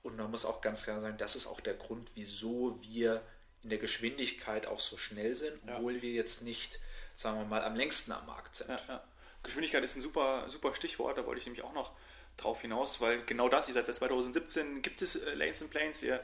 Und 0.03 0.17
man 0.17 0.29
muss 0.29 0.45
auch 0.45 0.61
ganz 0.61 0.83
klar 0.83 1.01
sagen, 1.01 1.17
das 1.17 1.35
ist 1.35 1.47
auch 1.47 1.61
der 1.61 1.73
Grund, 1.73 2.11
wieso 2.13 2.79
wir 2.83 3.23
in 3.65 3.69
der 3.69 3.79
Geschwindigkeit 3.79 4.67
auch 4.67 4.79
so 4.79 4.95
schnell 4.95 5.35
sind, 5.35 5.59
obwohl 5.67 5.95
ja. 5.95 6.01
wir 6.03 6.11
jetzt 6.11 6.43
nicht, 6.43 6.79
sagen 7.15 7.39
wir 7.39 7.45
mal, 7.45 7.63
am 7.63 7.75
längsten 7.75 8.11
am 8.11 8.23
Markt 8.27 8.57
sind. 8.57 8.69
Ja, 8.69 8.79
ja. 8.87 9.03
Geschwindigkeit 9.41 9.83
ist 9.83 9.95
ein 9.95 10.01
super, 10.01 10.45
super 10.49 10.75
Stichwort, 10.75 11.17
da 11.17 11.25
wollte 11.25 11.39
ich 11.39 11.47
nämlich 11.47 11.63
auch 11.63 11.73
noch 11.73 11.91
drauf 12.37 12.61
hinaus, 12.61 13.01
weil 13.01 13.23
genau 13.25 13.49
das, 13.49 13.67
ihr 13.67 13.73
seid 13.73 13.87
seit 13.87 13.95
2017, 13.95 14.83
gibt 14.83 15.01
es 15.01 15.15
äh, 15.15 15.33
Lanes 15.33 15.63
and 15.63 15.71
Planes, 15.71 16.03
ihr 16.03 16.23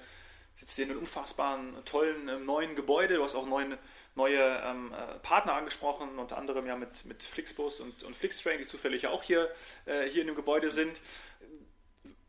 sitzt 0.56 0.76
hier 0.76 0.86
in 0.86 0.92
einem 0.92 1.00
unfassbaren, 1.00 1.84
tollen, 1.84 2.30
äh, 2.30 2.38
neuen 2.38 2.76
Gebäude, 2.76 3.16
du 3.16 3.24
hast 3.24 3.34
auch 3.34 3.48
neuen, 3.48 3.76
neue 4.14 4.62
ähm, 4.64 4.94
äh, 4.94 5.18
Partner 5.20 5.54
angesprochen, 5.54 6.20
unter 6.20 6.38
anderem 6.38 6.68
ja 6.68 6.76
mit, 6.76 7.06
mit 7.06 7.24
Flixbus 7.24 7.80
und, 7.80 8.04
und 8.04 8.16
Flixtrain, 8.16 8.60
die 8.60 8.68
zufällig 8.68 9.02
ja 9.02 9.10
auch 9.10 9.24
hier, 9.24 9.50
äh, 9.86 10.08
hier 10.08 10.22
in 10.22 10.28
dem 10.28 10.36
Gebäude 10.36 10.70
sind. 10.70 11.02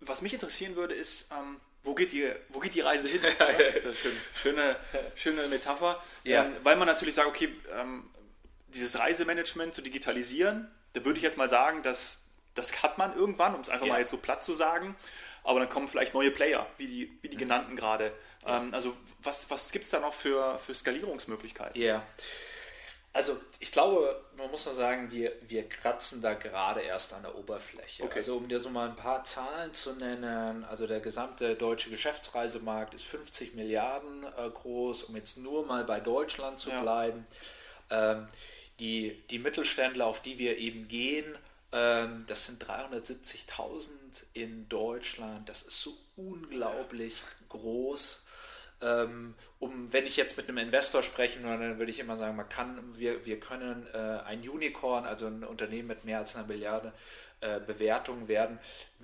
Was 0.01 0.23
mich 0.23 0.33
interessieren 0.33 0.75
würde, 0.75 0.95
ist, 0.95 1.31
ähm, 1.33 1.61
wo 1.83 1.95
geht, 1.95 2.13
die, 2.13 2.31
wo 2.49 2.61
geht 2.61 2.75
die 2.75 2.81
Reise 2.81 3.09
hin? 3.09 3.21
ja, 3.39 3.81
schön, 3.81 3.95
schöne, 4.41 4.77
schöne 5.15 5.49
Metapher. 5.49 6.03
Ja. 6.25 6.45
Ähm, 6.45 6.57
weil 6.63 6.77
man 6.77 6.87
natürlich 6.87 7.15
sagt, 7.15 7.29
okay, 7.29 7.49
ähm, 7.77 8.09
dieses 8.69 8.99
Reisemanagement 8.99 9.75
zu 9.75 9.83
digitalisieren, 9.83 10.71
da 10.93 11.05
würde 11.05 11.17
ich 11.17 11.23
jetzt 11.23 11.37
mal 11.37 11.51
sagen, 11.51 11.83
dass 11.83 12.25
das 12.55 12.83
hat 12.83 12.99
man 12.99 13.17
irgendwann, 13.17 13.55
um 13.55 13.61
es 13.61 13.71
einfach 13.71 13.87
ja. 13.87 13.95
mal 13.95 13.99
jetzt 14.01 14.11
so 14.11 14.19
platt 14.19 14.43
zu 14.43 14.53
sagen. 14.53 14.95
Aber 15.45 15.59
dann 15.59 15.69
kommen 15.69 15.89
vielleicht 15.89 16.15
neue 16.15 16.31
Player, 16.31 16.67
wie 16.77 16.87
die, 16.87 17.19
wie 17.23 17.29
die 17.29 17.37
mhm. 17.37 17.41
genannten 17.41 17.77
gerade. 17.77 18.13
Ähm, 18.47 18.73
also 18.73 18.97
was, 19.21 19.51
was 19.51 19.73
gibt 19.73 19.85
es 19.85 19.91
da 19.91 20.01
noch 20.01 20.15
für, 20.15 20.59
für 20.59 20.75
Skalierungsmöglichkeiten? 20.75 21.81
Ja. 21.81 22.07
Also 23.15 23.39
ich 23.59 23.71
glaube, 23.71 24.25
man 24.37 24.51
muss 24.51 24.65
nur 24.65 24.75
sagen, 24.75 25.11
wir, 25.13 25.33
wir 25.47 25.69
kratzen 25.69 26.23
da 26.23 26.33
gerade 26.33 26.81
erst 26.81 27.13
an 27.13 27.23
der 27.23 27.37
Oberfläche. 27.37 28.05
Okay. 28.05 28.21
Also 28.21 28.37
um 28.37 28.49
dir 28.49 28.59
so 28.59 28.71
mal 28.71 28.89
ein 28.89 28.97
paar 28.97 29.23
Zahlen 29.25 29.75
zu 29.75 29.93
nennen, 29.95 30.65
also 30.65 30.87
der 30.87 31.01
gesamte 31.01 31.55
deutsche 31.55 31.91
Geschäftsreisemarkt 31.91 32.95
ist 32.95 33.05
50 33.05 33.55
Milliarden 33.55 34.25
äh, 34.25 34.49
groß, 34.49 35.05
um 35.05 35.17
jetzt 35.17 35.37
nur 35.37 35.67
mal 35.67 35.85
bei 35.85 36.01
Deutschland 36.01 36.59
zu 36.59 36.71
ja. 36.71 36.81
bleiben. 36.81 37.27
Ähm, 37.91 38.29
die, 38.81 39.23
die 39.31 39.39
Mittelständler, 39.39 40.07
auf 40.07 40.21
die 40.21 40.39
wir 40.39 40.57
eben 40.57 40.89
gehen, 40.89 41.37
ähm, 41.73 42.25
das 42.27 42.47
sind 42.47 42.65
370.000 42.65 43.91
in 44.33 44.69
Deutschland. 44.71 45.49
Das 45.51 45.63
ist 45.63 45.83
so 45.83 45.97
unglaublich 46.17 47.15
groß. 47.51 48.25
Ähm, 48.83 49.35
um, 49.59 49.93
wenn 49.93 50.07
ich 50.07 50.17
jetzt 50.17 50.37
mit 50.37 50.49
einem 50.49 50.59
Investor 50.59 51.03
sprechen 51.03 51.45
würde, 51.45 51.69
dann 51.69 51.79
würde 51.79 51.91
ich 51.91 52.01
immer 52.01 52.17
sagen, 52.17 52.37
man 52.37 52.49
kann, 52.49 52.99
wir, 52.99 53.25
wir 53.25 53.39
können 53.39 53.87
äh, 53.95 53.97
ein 53.97 54.47
Unicorn, 54.49 55.05
also 55.05 55.27
ein 55.27 55.45
Unternehmen 55.45 55.89
mit 55.89 56.05
mehr 56.05 56.19
als 56.19 56.35
einer 56.35 56.49
Milliarde 56.49 56.93
äh, 57.41 57.61
Bewertung 57.61 58.29
werden, 58.29 58.59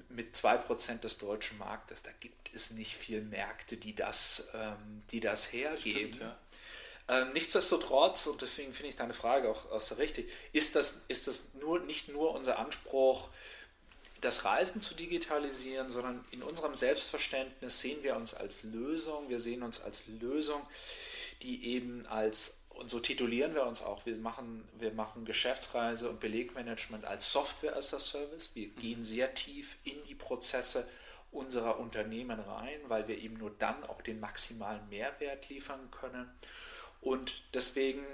mit 0.08 0.34
2% 0.34 1.00
des 1.00 1.18
deutschen 1.18 1.58
Marktes. 1.58 2.02
Da 2.02 2.10
gibt 2.20 2.54
es 2.54 2.70
nicht 2.70 2.96
viele 2.96 3.22
Märkte, 3.22 3.76
die 3.76 3.94
das, 3.94 4.48
ähm, 4.54 5.02
die 5.10 5.20
das 5.20 5.52
hergeben. 5.52 6.14
Stimmt, 6.14 6.20
ja. 6.20 6.36
Ähm, 7.10 7.32
nichtsdestotrotz, 7.32 8.26
und 8.26 8.42
deswegen 8.42 8.74
finde 8.74 8.90
ich 8.90 8.96
deine 8.96 9.14
Frage 9.14 9.48
auch, 9.48 9.70
auch 9.70 9.80
so 9.80 9.94
richtig, 9.94 10.30
ist 10.52 10.76
das, 10.76 11.02
ist 11.08 11.26
das 11.26 11.46
nur, 11.58 11.80
nicht 11.80 12.08
nur 12.08 12.34
unser 12.34 12.58
Anspruch, 12.58 13.30
das 14.20 14.44
Reisen 14.44 14.80
zu 14.80 14.94
digitalisieren, 14.94 15.88
sondern 15.90 16.24
in 16.30 16.42
unserem 16.42 16.74
Selbstverständnis 16.74 17.80
sehen 17.80 18.02
wir 18.02 18.16
uns 18.16 18.34
als 18.34 18.62
Lösung, 18.62 19.28
wir 19.28 19.40
sehen 19.40 19.62
uns 19.62 19.80
als 19.80 20.06
Lösung, 20.06 20.62
die 21.42 21.66
eben 21.66 22.06
als, 22.06 22.58
und 22.70 22.90
so 22.90 22.98
titulieren 22.98 23.54
wir 23.54 23.64
uns 23.64 23.82
auch, 23.82 24.06
wir 24.06 24.16
machen, 24.16 24.66
wir 24.78 24.92
machen 24.92 25.24
Geschäftsreise 25.24 26.10
und 26.10 26.20
Belegmanagement 26.20 27.04
als 27.04 27.30
Software 27.30 27.76
as 27.76 27.94
a 27.94 27.98
Service, 27.98 28.50
wir 28.54 28.68
mhm. 28.68 28.76
gehen 28.76 29.04
sehr 29.04 29.34
tief 29.34 29.76
in 29.84 30.02
die 30.04 30.14
Prozesse 30.16 30.88
unserer 31.30 31.78
Unternehmen 31.78 32.40
rein, 32.40 32.80
weil 32.88 33.06
wir 33.06 33.18
eben 33.18 33.36
nur 33.36 33.50
dann 33.50 33.84
auch 33.84 34.00
den 34.00 34.18
maximalen 34.18 34.88
Mehrwert 34.88 35.48
liefern 35.48 35.90
können. 35.90 36.28
Und 37.00 37.42
deswegen, 37.54 38.04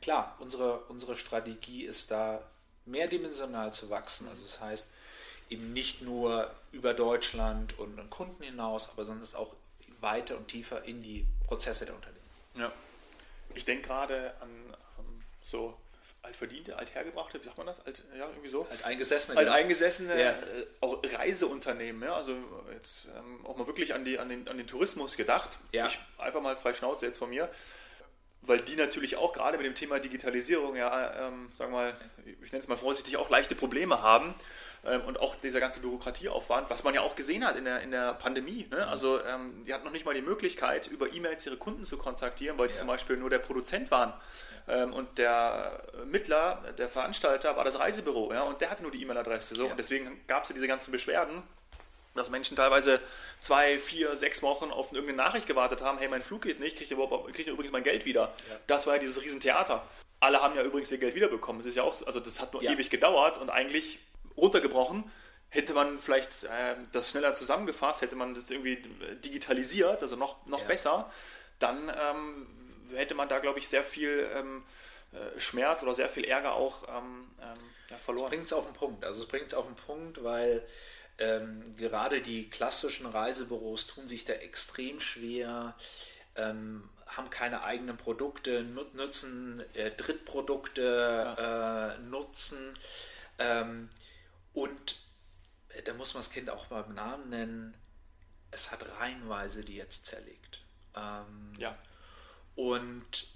klar, 0.00 0.36
unsere, 0.38 0.80
unsere 0.84 1.16
Strategie 1.16 1.84
ist 1.84 2.10
da 2.10 2.46
mehrdimensional 2.86 3.72
zu 3.72 3.90
wachsen. 3.90 4.28
Also 4.28 4.44
das 4.44 4.60
heißt, 4.60 4.88
eben 5.50 5.72
nicht 5.72 6.02
nur 6.02 6.50
über 6.72 6.94
Deutschland 6.94 7.78
und, 7.78 7.98
und 7.98 8.10
Kunden 8.10 8.42
hinaus, 8.42 8.90
aber 8.90 9.04
sondern 9.04 9.26
auch 9.34 9.54
weiter 10.00 10.36
und 10.36 10.48
tiefer 10.48 10.84
in 10.84 11.02
die 11.02 11.26
Prozesse 11.46 11.86
der 11.86 11.94
Unternehmen. 11.94 12.18
Ja. 12.56 12.72
Ich 13.54 13.64
denke 13.64 13.86
gerade 13.86 14.34
an 14.40 14.48
um, 14.98 15.22
so 15.42 15.76
altverdiente, 16.22 16.76
althergebrachte, 16.76 17.40
wie 17.40 17.44
sagt 17.44 17.58
man 17.58 17.66
das? 17.66 17.84
Alt, 17.84 18.02
ja, 18.16 18.26
irgendwie 18.28 18.48
so. 18.48 18.64
Alteingesessene. 18.64 19.38
Alteingesessene, 19.38 20.20
ja. 20.20 20.30
äh, 20.30 20.66
auch 20.80 21.02
Reiseunternehmen, 21.02 22.02
ja, 22.02 22.14
also 22.14 22.36
jetzt 22.72 23.08
ähm, 23.16 23.44
auch 23.44 23.56
mal 23.56 23.66
wirklich 23.66 23.92
an, 23.94 24.04
die, 24.04 24.18
an, 24.18 24.28
den, 24.28 24.48
an 24.48 24.56
den 24.56 24.66
Tourismus 24.66 25.16
gedacht. 25.16 25.58
Ja. 25.72 25.86
Ich 25.86 25.98
einfach 26.18 26.40
mal 26.40 26.56
frei 26.56 26.74
Schnauze 26.74 27.06
jetzt 27.06 27.18
von 27.18 27.30
mir. 27.30 27.50
Weil 28.44 28.60
die 28.60 28.74
natürlich 28.76 29.16
auch 29.16 29.32
gerade 29.32 29.56
mit 29.56 29.66
dem 29.66 29.74
Thema 29.74 30.00
Digitalisierung, 30.00 30.74
ja, 30.74 31.28
ähm, 31.28 31.48
sagen 31.54 31.72
wir 31.72 31.78
mal, 31.78 31.96
ich 32.42 32.50
nenne 32.52 32.60
es 32.60 32.68
mal 32.68 32.76
vorsichtig, 32.76 33.16
auch 33.16 33.30
leichte 33.30 33.54
Probleme 33.54 34.02
haben. 34.02 34.34
Ähm, 34.84 35.02
und 35.02 35.20
auch 35.20 35.36
dieser 35.36 35.60
ganze 35.60 35.80
Bürokratieaufwand, 35.80 36.68
was 36.68 36.82
man 36.82 36.92
ja 36.92 37.02
auch 37.02 37.14
gesehen 37.14 37.46
hat 37.46 37.56
in 37.56 37.64
der, 37.64 37.82
in 37.82 37.92
der 37.92 38.14
Pandemie. 38.14 38.66
Ne? 38.68 38.78
Mhm. 38.78 38.82
Also 38.82 39.22
ähm, 39.24 39.64
die 39.64 39.72
hatten 39.72 39.84
noch 39.84 39.92
nicht 39.92 40.04
mal 40.04 40.14
die 40.14 40.22
Möglichkeit, 40.22 40.88
über 40.88 41.12
E-Mails 41.12 41.46
ihre 41.46 41.56
Kunden 41.56 41.84
zu 41.84 41.96
kontaktieren, 41.98 42.58
weil 42.58 42.66
die 42.66 42.74
ja. 42.74 42.80
zum 42.80 42.88
Beispiel 42.88 43.16
nur 43.16 43.30
der 43.30 43.38
Produzent 43.38 43.92
waren. 43.92 44.12
Ähm, 44.66 44.92
und 44.92 45.18
der 45.18 45.82
Mittler, 46.06 46.62
der 46.78 46.88
Veranstalter, 46.88 47.56
war 47.56 47.64
das 47.64 47.78
Reisebüro. 47.78 48.32
Ja? 48.32 48.42
Und 48.42 48.60
der 48.60 48.70
hatte 48.70 48.82
nur 48.82 48.90
die 48.90 49.00
E-Mail-Adresse. 49.02 49.54
So. 49.54 49.66
Ja. 49.66 49.70
Und 49.70 49.76
deswegen 49.76 50.20
gab 50.26 50.42
es 50.42 50.48
ja 50.48 50.54
diese 50.54 50.66
ganzen 50.66 50.90
Beschwerden 50.90 51.44
dass 52.14 52.30
Menschen 52.30 52.56
teilweise 52.56 53.00
zwei, 53.40 53.78
vier, 53.78 54.16
sechs 54.16 54.42
Wochen 54.42 54.70
auf 54.70 54.92
irgendeine 54.92 55.16
Nachricht 55.16 55.46
gewartet 55.46 55.80
haben, 55.80 55.98
hey, 55.98 56.08
mein 56.08 56.22
Flug 56.22 56.42
geht 56.42 56.60
nicht, 56.60 56.76
kriege 56.76 56.94
ich, 56.94 57.34
krieg 57.34 57.46
ich 57.46 57.52
übrigens 57.52 57.72
mein 57.72 57.82
Geld 57.82 58.04
wieder. 58.04 58.32
Ja. 58.48 58.56
Das 58.66 58.86
war 58.86 58.94
ja 58.94 59.00
dieses 59.00 59.22
Riesentheater. 59.22 59.86
Alle 60.20 60.40
haben 60.40 60.54
ja 60.54 60.62
übrigens 60.62 60.92
ihr 60.92 60.98
Geld 60.98 61.14
wiederbekommen. 61.14 61.60
Das 61.60 61.66
ist 61.66 61.76
ja 61.76 61.82
auch, 61.82 62.06
also 62.06 62.20
das 62.20 62.40
hat 62.40 62.52
nur 62.52 62.62
ja. 62.62 62.72
ewig 62.72 62.90
gedauert 62.90 63.38
und 63.38 63.50
eigentlich 63.50 63.98
runtergebrochen. 64.36 65.10
Hätte 65.48 65.74
man 65.74 65.98
vielleicht 65.98 66.44
äh, 66.44 66.76
das 66.92 67.10
schneller 67.10 67.34
zusammengefasst, 67.34 68.00
hätte 68.00 68.16
man 68.16 68.34
das 68.34 68.50
irgendwie 68.50 68.82
digitalisiert, 69.24 70.02
also 70.02 70.16
noch, 70.16 70.46
noch 70.46 70.60
ja. 70.60 70.66
besser, 70.66 71.12
dann 71.58 71.92
ähm, 71.94 72.46
hätte 72.94 73.14
man 73.14 73.28
da, 73.28 73.38
glaube 73.38 73.58
ich, 73.58 73.68
sehr 73.68 73.84
viel 73.84 74.30
ähm, 74.34 74.62
äh, 75.12 75.38
Schmerz 75.38 75.82
oder 75.82 75.92
sehr 75.92 76.08
viel 76.08 76.24
Ärger 76.24 76.54
auch 76.54 76.88
ähm, 76.88 77.30
ähm 77.40 77.54
ja, 77.90 77.98
verloren. 77.98 78.26
Es 78.26 78.30
bringt 78.30 78.46
es 78.46 78.52
auf 78.52 78.64
den 78.64 78.74
Punkt. 78.74 79.04
Also 79.04 79.22
es 79.22 79.28
bringt 79.28 79.48
es 79.48 79.54
auf 79.54 79.66
den 79.66 79.76
Punkt, 79.76 80.24
weil 80.24 80.66
ähm, 81.22 81.76
gerade 81.76 82.20
die 82.20 82.50
klassischen 82.50 83.06
Reisebüros 83.06 83.86
tun 83.86 84.08
sich 84.08 84.24
da 84.24 84.32
extrem 84.32 84.98
schwer, 84.98 85.76
ähm, 86.34 86.88
haben 87.06 87.30
keine 87.30 87.62
eigenen 87.62 87.96
Produkte, 87.96 88.64
nutzen 88.64 89.62
äh, 89.74 89.92
Drittprodukte, 89.92 90.82
ja. 90.82 91.92
äh, 91.92 91.98
nutzen. 92.00 92.76
Ähm, 93.38 93.88
und 94.52 95.00
äh, 95.68 95.82
da 95.82 95.94
muss 95.94 96.14
man 96.14 96.24
das 96.24 96.32
Kind 96.32 96.50
auch 96.50 96.66
beim 96.66 96.92
Namen 96.92 97.30
nennen. 97.30 97.74
Es 98.50 98.72
hat 98.72 98.84
reihenweise 98.98 99.62
die 99.64 99.76
jetzt 99.76 100.06
zerlegt. 100.06 100.64
Ähm, 100.96 101.52
ja. 101.56 101.78
Und 102.56 103.28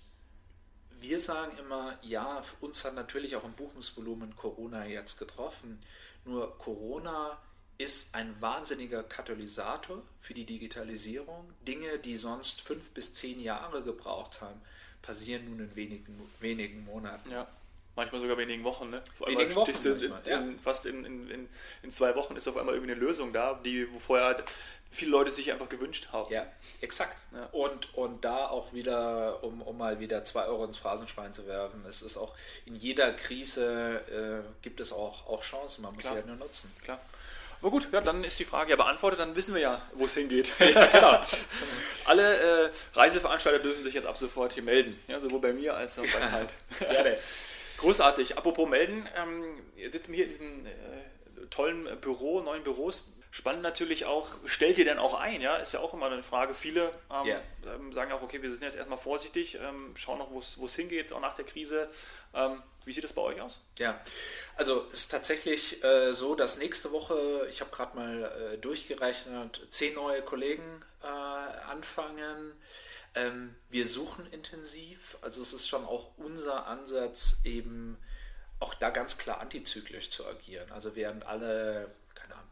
wir 0.98 1.20
sagen 1.20 1.56
immer, 1.58 1.96
ja, 2.02 2.42
uns 2.60 2.84
hat 2.84 2.94
natürlich 2.94 3.36
auch 3.36 3.44
im 3.44 3.52
Buchungsvolumen 3.52 4.34
Corona 4.34 4.86
jetzt 4.86 5.18
getroffen. 5.18 5.78
Nur 6.24 6.58
Corona 6.58 7.38
ist 7.78 8.14
ein 8.14 8.34
wahnsinniger 8.40 9.02
Katalysator 9.02 10.02
für 10.20 10.34
die 10.34 10.44
Digitalisierung. 10.44 11.52
Dinge, 11.66 11.98
die 11.98 12.16
sonst 12.16 12.62
fünf 12.62 12.90
bis 12.90 13.12
zehn 13.12 13.40
Jahre 13.40 13.82
gebraucht 13.82 14.40
haben, 14.40 14.60
passieren 15.02 15.44
nun 15.44 15.60
in 15.60 15.76
wenigen, 15.76 16.30
wenigen 16.40 16.84
Monaten. 16.84 17.30
Ja. 17.30 17.46
manchmal 17.94 18.20
sogar 18.22 18.38
wenigen 18.38 18.64
Wochen. 18.64 18.90
Ne? 18.90 19.02
Vor 19.14 19.28
wenigen 19.28 19.54
Wochen 19.54 19.70
in, 19.70 20.12
in, 20.24 20.58
fast 20.58 20.86
in, 20.86 21.04
in, 21.04 21.48
in, 21.82 21.90
zwei 21.90 22.14
Wochen 22.14 22.34
ist 22.36 22.48
auf 22.48 22.56
einmal 22.56 22.74
irgendwie 22.74 22.92
eine 22.92 23.00
Lösung 23.00 23.32
da, 23.32 23.60
die 23.62 23.92
wo 23.92 23.98
vorher 23.98 24.44
viele 24.90 25.10
Leute 25.10 25.30
sich 25.30 25.52
einfach 25.52 25.68
gewünscht 25.68 26.08
haben. 26.12 26.32
Ja, 26.32 26.46
exakt. 26.80 27.22
Ja. 27.32 27.46
Und, 27.52 27.94
und 27.94 28.24
da 28.24 28.46
auch 28.46 28.72
wieder, 28.72 29.42
um, 29.44 29.60
um 29.62 29.76
mal 29.76 30.00
wieder 30.00 30.24
zwei 30.24 30.46
Euro 30.46 30.64
ins 30.64 30.78
Phrasenschwein 30.78 31.34
zu 31.34 31.46
werfen, 31.46 31.84
es 31.86 32.02
ist 32.02 32.16
auch 32.16 32.34
in 32.64 32.74
jeder 32.74 33.12
Krise 33.12 34.44
äh, 34.46 34.62
gibt 34.62 34.80
es 34.80 34.92
auch, 34.92 35.26
auch 35.26 35.42
Chancen, 35.42 35.82
man 35.82 35.94
muss 35.94 36.02
Klar. 36.02 36.14
sie 36.14 36.18
halt 36.18 36.26
nur 36.26 36.36
nutzen. 36.36 36.72
Klar. 36.82 37.00
Aber 37.60 37.70
gut, 37.70 37.88
ja, 37.92 38.00
dann 38.00 38.22
ist 38.24 38.38
die 38.38 38.44
Frage 38.44 38.70
ja 38.70 38.76
beantwortet, 38.76 39.20
dann 39.20 39.34
wissen 39.34 39.54
wir 39.54 39.62
ja, 39.62 39.82
wo 39.94 40.04
es 40.04 40.14
hingeht. 40.14 40.52
ja, 40.58 40.86
genau. 40.86 41.20
Alle 42.04 42.66
äh, 42.66 42.70
Reiseveranstalter 42.94 43.58
dürfen 43.60 43.82
sich 43.82 43.94
jetzt 43.94 44.06
ab 44.06 44.16
sofort 44.16 44.52
hier 44.52 44.62
melden, 44.62 44.98
ja, 45.08 45.18
sowohl 45.18 45.40
bei 45.40 45.52
mir 45.52 45.74
als 45.74 45.98
auch 45.98 46.04
bei 46.04 46.30
Halt. 46.30 46.56
Gerne. 46.78 47.16
Großartig. 47.78 48.38
Apropos 48.38 48.68
melden, 48.68 49.08
ähm, 49.16 49.44
jetzt 49.76 49.92
sitzen 49.92 50.12
wir 50.12 50.16
hier 50.16 50.26
in 50.26 50.30
diesem 50.30 50.66
äh, 50.66 51.46
tollen 51.50 52.00
Büro, 52.00 52.40
neuen 52.40 52.62
Büros. 52.62 53.04
Spannend 53.30 53.62
natürlich 53.62 54.06
auch, 54.06 54.38
stellt 54.46 54.78
ihr 54.78 54.84
denn 54.84 54.98
auch 54.98 55.14
ein? 55.14 55.40
Ja, 55.40 55.56
ist 55.56 55.72
ja 55.72 55.80
auch 55.80 55.92
immer 55.92 56.06
eine 56.06 56.22
Frage. 56.22 56.54
Viele 56.54 56.90
ähm, 57.10 57.26
yeah. 57.26 57.42
ähm, 57.74 57.92
sagen 57.92 58.12
auch, 58.12 58.22
okay, 58.22 58.40
wir 58.40 58.50
sind 58.50 58.62
jetzt 58.62 58.76
erstmal 58.76 58.98
vorsichtig, 58.98 59.56
ähm, 59.56 59.94
schauen 59.96 60.18
noch, 60.18 60.30
wo 60.30 60.66
es 60.66 60.74
hingeht, 60.74 61.12
auch 61.12 61.20
nach 61.20 61.34
der 61.34 61.44
Krise. 61.44 61.90
Ähm, 62.34 62.62
wie 62.84 62.92
sieht 62.92 63.04
es 63.04 63.12
bei 63.12 63.22
euch 63.22 63.40
aus? 63.40 63.60
Ja, 63.78 64.00
also 64.56 64.86
es 64.92 65.00
ist 65.00 65.10
tatsächlich 65.10 65.82
äh, 65.84 66.14
so, 66.14 66.34
dass 66.34 66.58
nächste 66.58 66.92
Woche, 66.92 67.46
ich 67.48 67.60
habe 67.60 67.70
gerade 67.70 67.96
mal 67.96 68.52
äh, 68.54 68.58
durchgerechnet, 68.58 69.66
zehn 69.70 69.94
neue 69.94 70.22
Kollegen 70.22 70.84
äh, 71.02 71.06
anfangen. 71.06 72.54
Ähm, 73.16 73.54
wir 73.70 73.86
suchen 73.86 74.30
intensiv, 74.32 75.18
also 75.20 75.42
es 75.42 75.52
ist 75.52 75.68
schon 75.68 75.84
auch 75.84 76.12
unser 76.16 76.66
Ansatz, 76.66 77.40
eben 77.44 77.98
auch 78.60 78.74
da 78.74 78.90
ganz 78.90 79.18
klar 79.18 79.40
antizyklisch 79.40 80.10
zu 80.10 80.26
agieren. 80.26 80.70
Also 80.70 80.94
während 80.94 81.26
alle 81.26 81.90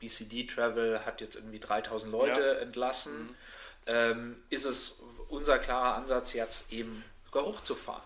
BCD 0.05 0.47
Travel 0.47 1.05
hat 1.05 1.21
jetzt 1.21 1.37
irgendwie 1.37 1.59
3000 1.59 2.13
Leute 2.13 2.41
ja. 2.41 2.53
entlassen, 2.61 3.27
mhm. 3.27 3.37
ähm, 3.87 4.43
ist 4.51 4.65
es 4.67 5.01
unser 5.29 5.59
klarer 5.59 5.97
Ansatz 5.97 6.35
jetzt 6.35 6.73
eben 6.73 7.05
hochzufahren 7.35 8.05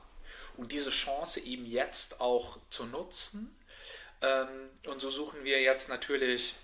und 0.57 0.73
diese 0.73 0.91
Chance 0.91 1.41
eben 1.41 1.67
jetzt 1.67 2.21
auch 2.21 2.59
zu 2.71 2.87
nutzen. 2.87 3.55
Ähm, 4.23 4.71
und 4.87 5.01
so 5.01 5.11
suchen 5.11 5.45
wir 5.45 5.61
jetzt 5.61 5.89
natürlich 5.89 6.57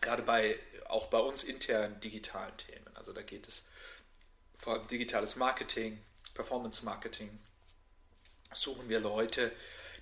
gerade 0.00 0.22
bei 0.22 0.58
auch 0.86 1.06
bei 1.06 1.18
uns 1.18 1.44
intern 1.44 1.98
digitalen 2.00 2.56
Themen. 2.56 2.90
Also 2.94 3.12
da 3.12 3.22
geht 3.22 3.46
es 3.46 3.64
vor 4.58 4.74
allem 4.74 4.88
digitales 4.88 5.36
Marketing, 5.36 6.02
Performance 6.34 6.84
Marketing. 6.84 7.38
Suchen 8.52 8.88
wir 8.88 9.00
Leute, 9.00 9.52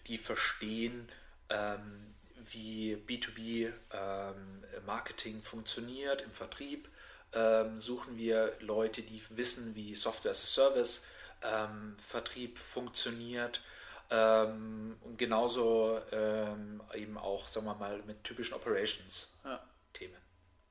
die 0.06 0.18
verstehen, 0.18 1.08
ähm, 1.50 2.08
wie 2.50 2.96
B2B-Marketing 2.96 5.36
ähm, 5.36 5.42
funktioniert 5.42 6.22
im 6.22 6.30
Vertrieb. 6.30 6.88
Ähm, 7.34 7.78
suchen 7.78 8.18
wir 8.18 8.54
Leute, 8.60 9.00
die 9.02 9.22
wissen, 9.30 9.74
wie 9.74 9.94
Software 9.94 10.32
as 10.32 10.42
a 10.42 10.46
Service 10.46 11.06
ähm, 11.42 11.96
Vertrieb 11.98 12.58
funktioniert. 12.58 13.62
Ähm, 14.10 14.98
und 15.02 15.16
genauso 15.18 15.98
ähm, 16.12 16.82
eben 16.94 17.16
auch, 17.16 17.48
sagen 17.48 17.64
wir 17.66 17.74
mal, 17.74 18.02
mit 18.02 18.22
typischen 18.24 18.52
Operations-Themen. 18.54 20.12
Ja. 20.12 20.20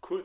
Cool. 0.08 0.24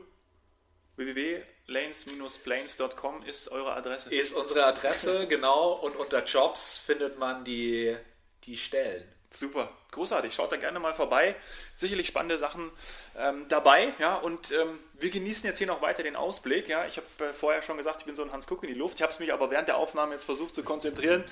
www.lanes-planes.com 0.97 3.23
ist 3.23 3.47
eure 3.49 3.73
Adresse. 3.73 4.13
Ist 4.13 4.33
unsere 4.33 4.65
Adresse, 4.65 5.25
genau. 5.29 5.71
Und 5.73 5.95
unter 5.95 6.23
Jobs 6.23 6.77
findet 6.77 7.17
man 7.17 7.43
die, 7.43 7.97
die 8.43 8.57
Stellen. 8.57 9.11
Super, 9.29 9.69
großartig. 9.91 10.33
Schaut 10.33 10.53
da 10.53 10.55
gerne 10.55 10.79
mal 10.79 10.93
vorbei. 10.93 11.35
Sicherlich 11.75 12.07
spannende 12.07 12.37
Sachen 12.37 12.71
ähm, 13.17 13.45
dabei. 13.49 13.93
Ja, 13.99 14.15
und 14.15 14.51
ähm, 14.51 14.79
wir 14.93 15.09
genießen 15.09 15.45
jetzt 15.45 15.57
hier 15.57 15.67
noch 15.67 15.81
weiter 15.81 16.01
den 16.01 16.15
Ausblick. 16.15 16.69
Ja, 16.69 16.85
ich 16.85 16.97
habe 16.97 17.29
äh, 17.29 17.33
vorher 17.33 17.61
schon 17.61 17.75
gesagt, 17.75 17.99
ich 17.99 18.05
bin 18.05 18.15
so 18.15 18.23
ein 18.23 18.31
Hans 18.31 18.47
Kuck 18.47 18.63
in 18.63 18.69
die 18.69 18.75
Luft. 18.75 18.95
Ich 18.95 19.01
habe 19.01 19.11
es 19.11 19.19
mich 19.19 19.33
aber 19.33 19.51
während 19.51 19.67
der 19.67 19.77
Aufnahme 19.77 20.13
jetzt 20.13 20.23
versucht 20.23 20.55
zu 20.55 20.63
konzentrieren, 20.63 21.25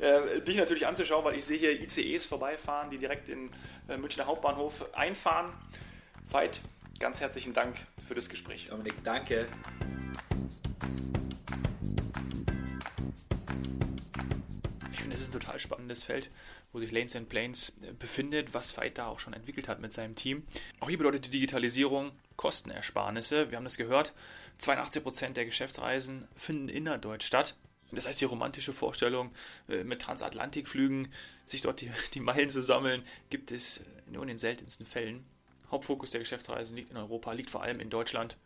äh, 0.00 0.40
dich 0.42 0.58
natürlich 0.58 0.86
anzuschauen, 0.86 1.24
weil 1.24 1.36
ich 1.36 1.46
sehe 1.46 1.58
hier 1.58 1.72
ICEs 1.80 2.26
vorbeifahren, 2.26 2.90
die 2.90 2.98
direkt 2.98 3.30
in 3.30 3.50
äh, 3.88 3.96
Münchner 3.96 4.26
Hauptbahnhof 4.26 4.94
einfahren. 4.94 5.50
Veit, 6.28 6.60
ganz 7.00 7.20
herzlichen 7.20 7.54
Dank 7.54 7.78
für 8.06 8.14
das 8.14 8.28
Gespräch. 8.28 8.66
Dominik, 8.66 9.02
danke. 9.04 9.46
Total 15.38 15.60
spannendes 15.60 16.02
Feld 16.02 16.30
wo 16.72 16.78
sich 16.78 16.92
Lanes 16.92 17.16
and 17.16 17.28
Planes 17.28 17.74
äh, 17.82 17.92
befindet, 17.92 18.54
was 18.54 18.76
Veit 18.76 18.98
da 18.98 19.06
auch 19.06 19.20
schon 19.20 19.32
entwickelt 19.32 19.68
hat 19.68 19.80
mit 19.80 19.92
seinem 19.92 20.14
Team. 20.14 20.46
Auch 20.80 20.88
hier 20.88 20.98
bedeutet 20.98 21.26
die 21.26 21.30
Digitalisierung 21.30 22.12
Kostenersparnisse. 22.36 23.50
Wir 23.50 23.56
haben 23.56 23.64
das 23.64 23.76
gehört, 23.76 24.12
82% 24.60 25.32
der 25.32 25.44
Geschäftsreisen 25.44 26.26
finden 26.36 26.68
innerdeutsch 26.68 27.26
statt. 27.26 27.56
Das 27.90 28.06
heißt, 28.06 28.20
die 28.20 28.26
romantische 28.26 28.74
Vorstellung, 28.74 29.32
äh, 29.68 29.82
mit 29.82 30.02
Transatlantikflügen 30.02 31.08
sich 31.46 31.62
dort 31.62 31.80
die, 31.80 31.90
die 32.14 32.20
Meilen 32.20 32.50
zu 32.50 32.62
sammeln, 32.62 33.02
gibt 33.30 33.50
es 33.50 33.82
nur 34.06 34.22
in 34.22 34.28
den 34.28 34.38
seltensten 34.38 34.86
Fällen. 34.86 35.24
Hauptfokus 35.70 36.10
der 36.10 36.20
Geschäftsreisen 36.20 36.76
liegt 36.76 36.90
in 36.90 36.96
Europa, 36.96 37.32
liegt 37.32 37.50
vor 37.50 37.62
allem 37.62 37.80
in 37.80 37.90
Deutschland. 37.90 38.36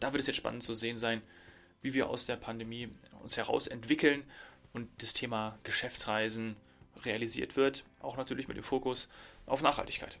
Da 0.00 0.12
wird 0.12 0.20
es 0.20 0.26
jetzt 0.26 0.36
spannend 0.36 0.62
zu 0.62 0.74
sehen 0.74 0.98
sein, 0.98 1.22
wie 1.80 1.94
wir 1.94 2.08
aus 2.08 2.26
der 2.26 2.36
Pandemie 2.36 2.88
uns 3.22 3.36
heraus 3.36 3.66
entwickeln 3.66 4.24
und 4.72 4.88
das 4.98 5.12
Thema 5.12 5.58
Geschäftsreisen 5.62 6.56
realisiert 7.04 7.56
wird, 7.56 7.84
auch 8.00 8.16
natürlich 8.16 8.48
mit 8.48 8.56
dem 8.56 8.64
Fokus 8.64 9.08
auf 9.46 9.62
Nachhaltigkeit. 9.62 10.18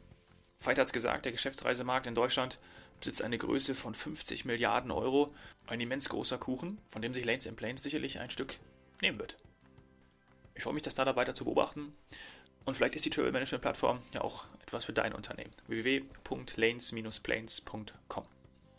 Veit 0.60 0.78
hat 0.78 0.86
es 0.86 0.92
gesagt, 0.92 1.24
der 1.24 1.32
Geschäftsreisemarkt 1.32 2.06
in 2.06 2.14
Deutschland 2.14 2.58
besitzt 2.98 3.22
eine 3.22 3.38
Größe 3.38 3.74
von 3.74 3.94
50 3.94 4.44
Milliarden 4.44 4.90
Euro, 4.90 5.32
ein 5.66 5.80
immens 5.80 6.08
großer 6.08 6.38
Kuchen, 6.38 6.78
von 6.90 7.02
dem 7.02 7.14
sich 7.14 7.24
Lanes 7.24 7.48
Planes 7.54 7.82
sicherlich 7.82 8.18
ein 8.18 8.30
Stück 8.30 8.56
nehmen 9.00 9.18
wird. 9.18 9.36
Ich 10.54 10.64
freue 10.64 10.74
mich, 10.74 10.82
das 10.82 10.94
Startup 10.94 11.14
weiter 11.14 11.34
zu 11.34 11.44
beobachten 11.44 11.94
und 12.64 12.76
vielleicht 12.76 12.96
ist 12.96 13.04
die 13.04 13.10
Travel 13.10 13.32
Management 13.32 13.62
Plattform 13.62 14.00
ja 14.12 14.22
auch 14.22 14.46
etwas 14.62 14.84
für 14.84 14.92
dein 14.92 15.14
Unternehmen. 15.14 15.52
www.lanes-planes.com 15.68 18.37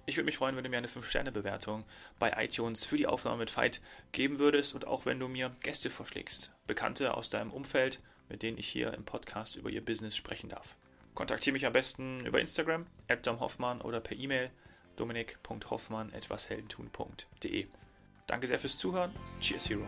ich 0.09 0.17
würde 0.17 0.25
mich 0.25 0.37
freuen, 0.37 0.55
wenn 0.55 0.63
du 0.63 0.69
mir 0.69 0.77
eine 0.77 0.87
5-Sterne-Bewertung 0.87 1.83
bei 2.19 2.31
iTunes 2.43 2.85
für 2.85 2.97
die 2.97 3.07
Aufnahme 3.07 3.37
mit 3.37 3.51
Fight 3.51 3.81
geben 4.11 4.39
würdest 4.39 4.75
und 4.75 4.85
auch 4.85 5.05
wenn 5.05 5.19
du 5.19 5.27
mir 5.27 5.51
Gäste 5.61 5.89
vorschlägst, 5.89 6.51
Bekannte 6.67 7.15
aus 7.15 7.29
deinem 7.29 7.51
Umfeld, 7.51 7.99
mit 8.27 8.43
denen 8.43 8.57
ich 8.57 8.67
hier 8.67 8.93
im 8.93 9.05
Podcast 9.05 9.55
über 9.55 9.69
ihr 9.69 9.83
Business 9.83 10.17
sprechen 10.17 10.49
darf. 10.49 10.75
Kontaktiere 11.15 11.53
mich 11.53 11.65
am 11.65 11.73
besten 11.73 12.23
über 12.25 12.39
Instagram, 12.39 12.85
domhoffmann 13.23 13.81
oder 13.81 13.99
per 13.99 14.17
E-Mail 14.17 14.51
dominik.hoffmann.etwasheldentun.de. 14.95 17.67
Danke 18.27 18.47
sehr 18.47 18.59
fürs 18.59 18.77
Zuhören. 18.77 19.11
Cheers, 19.41 19.69
Hero. 19.69 19.83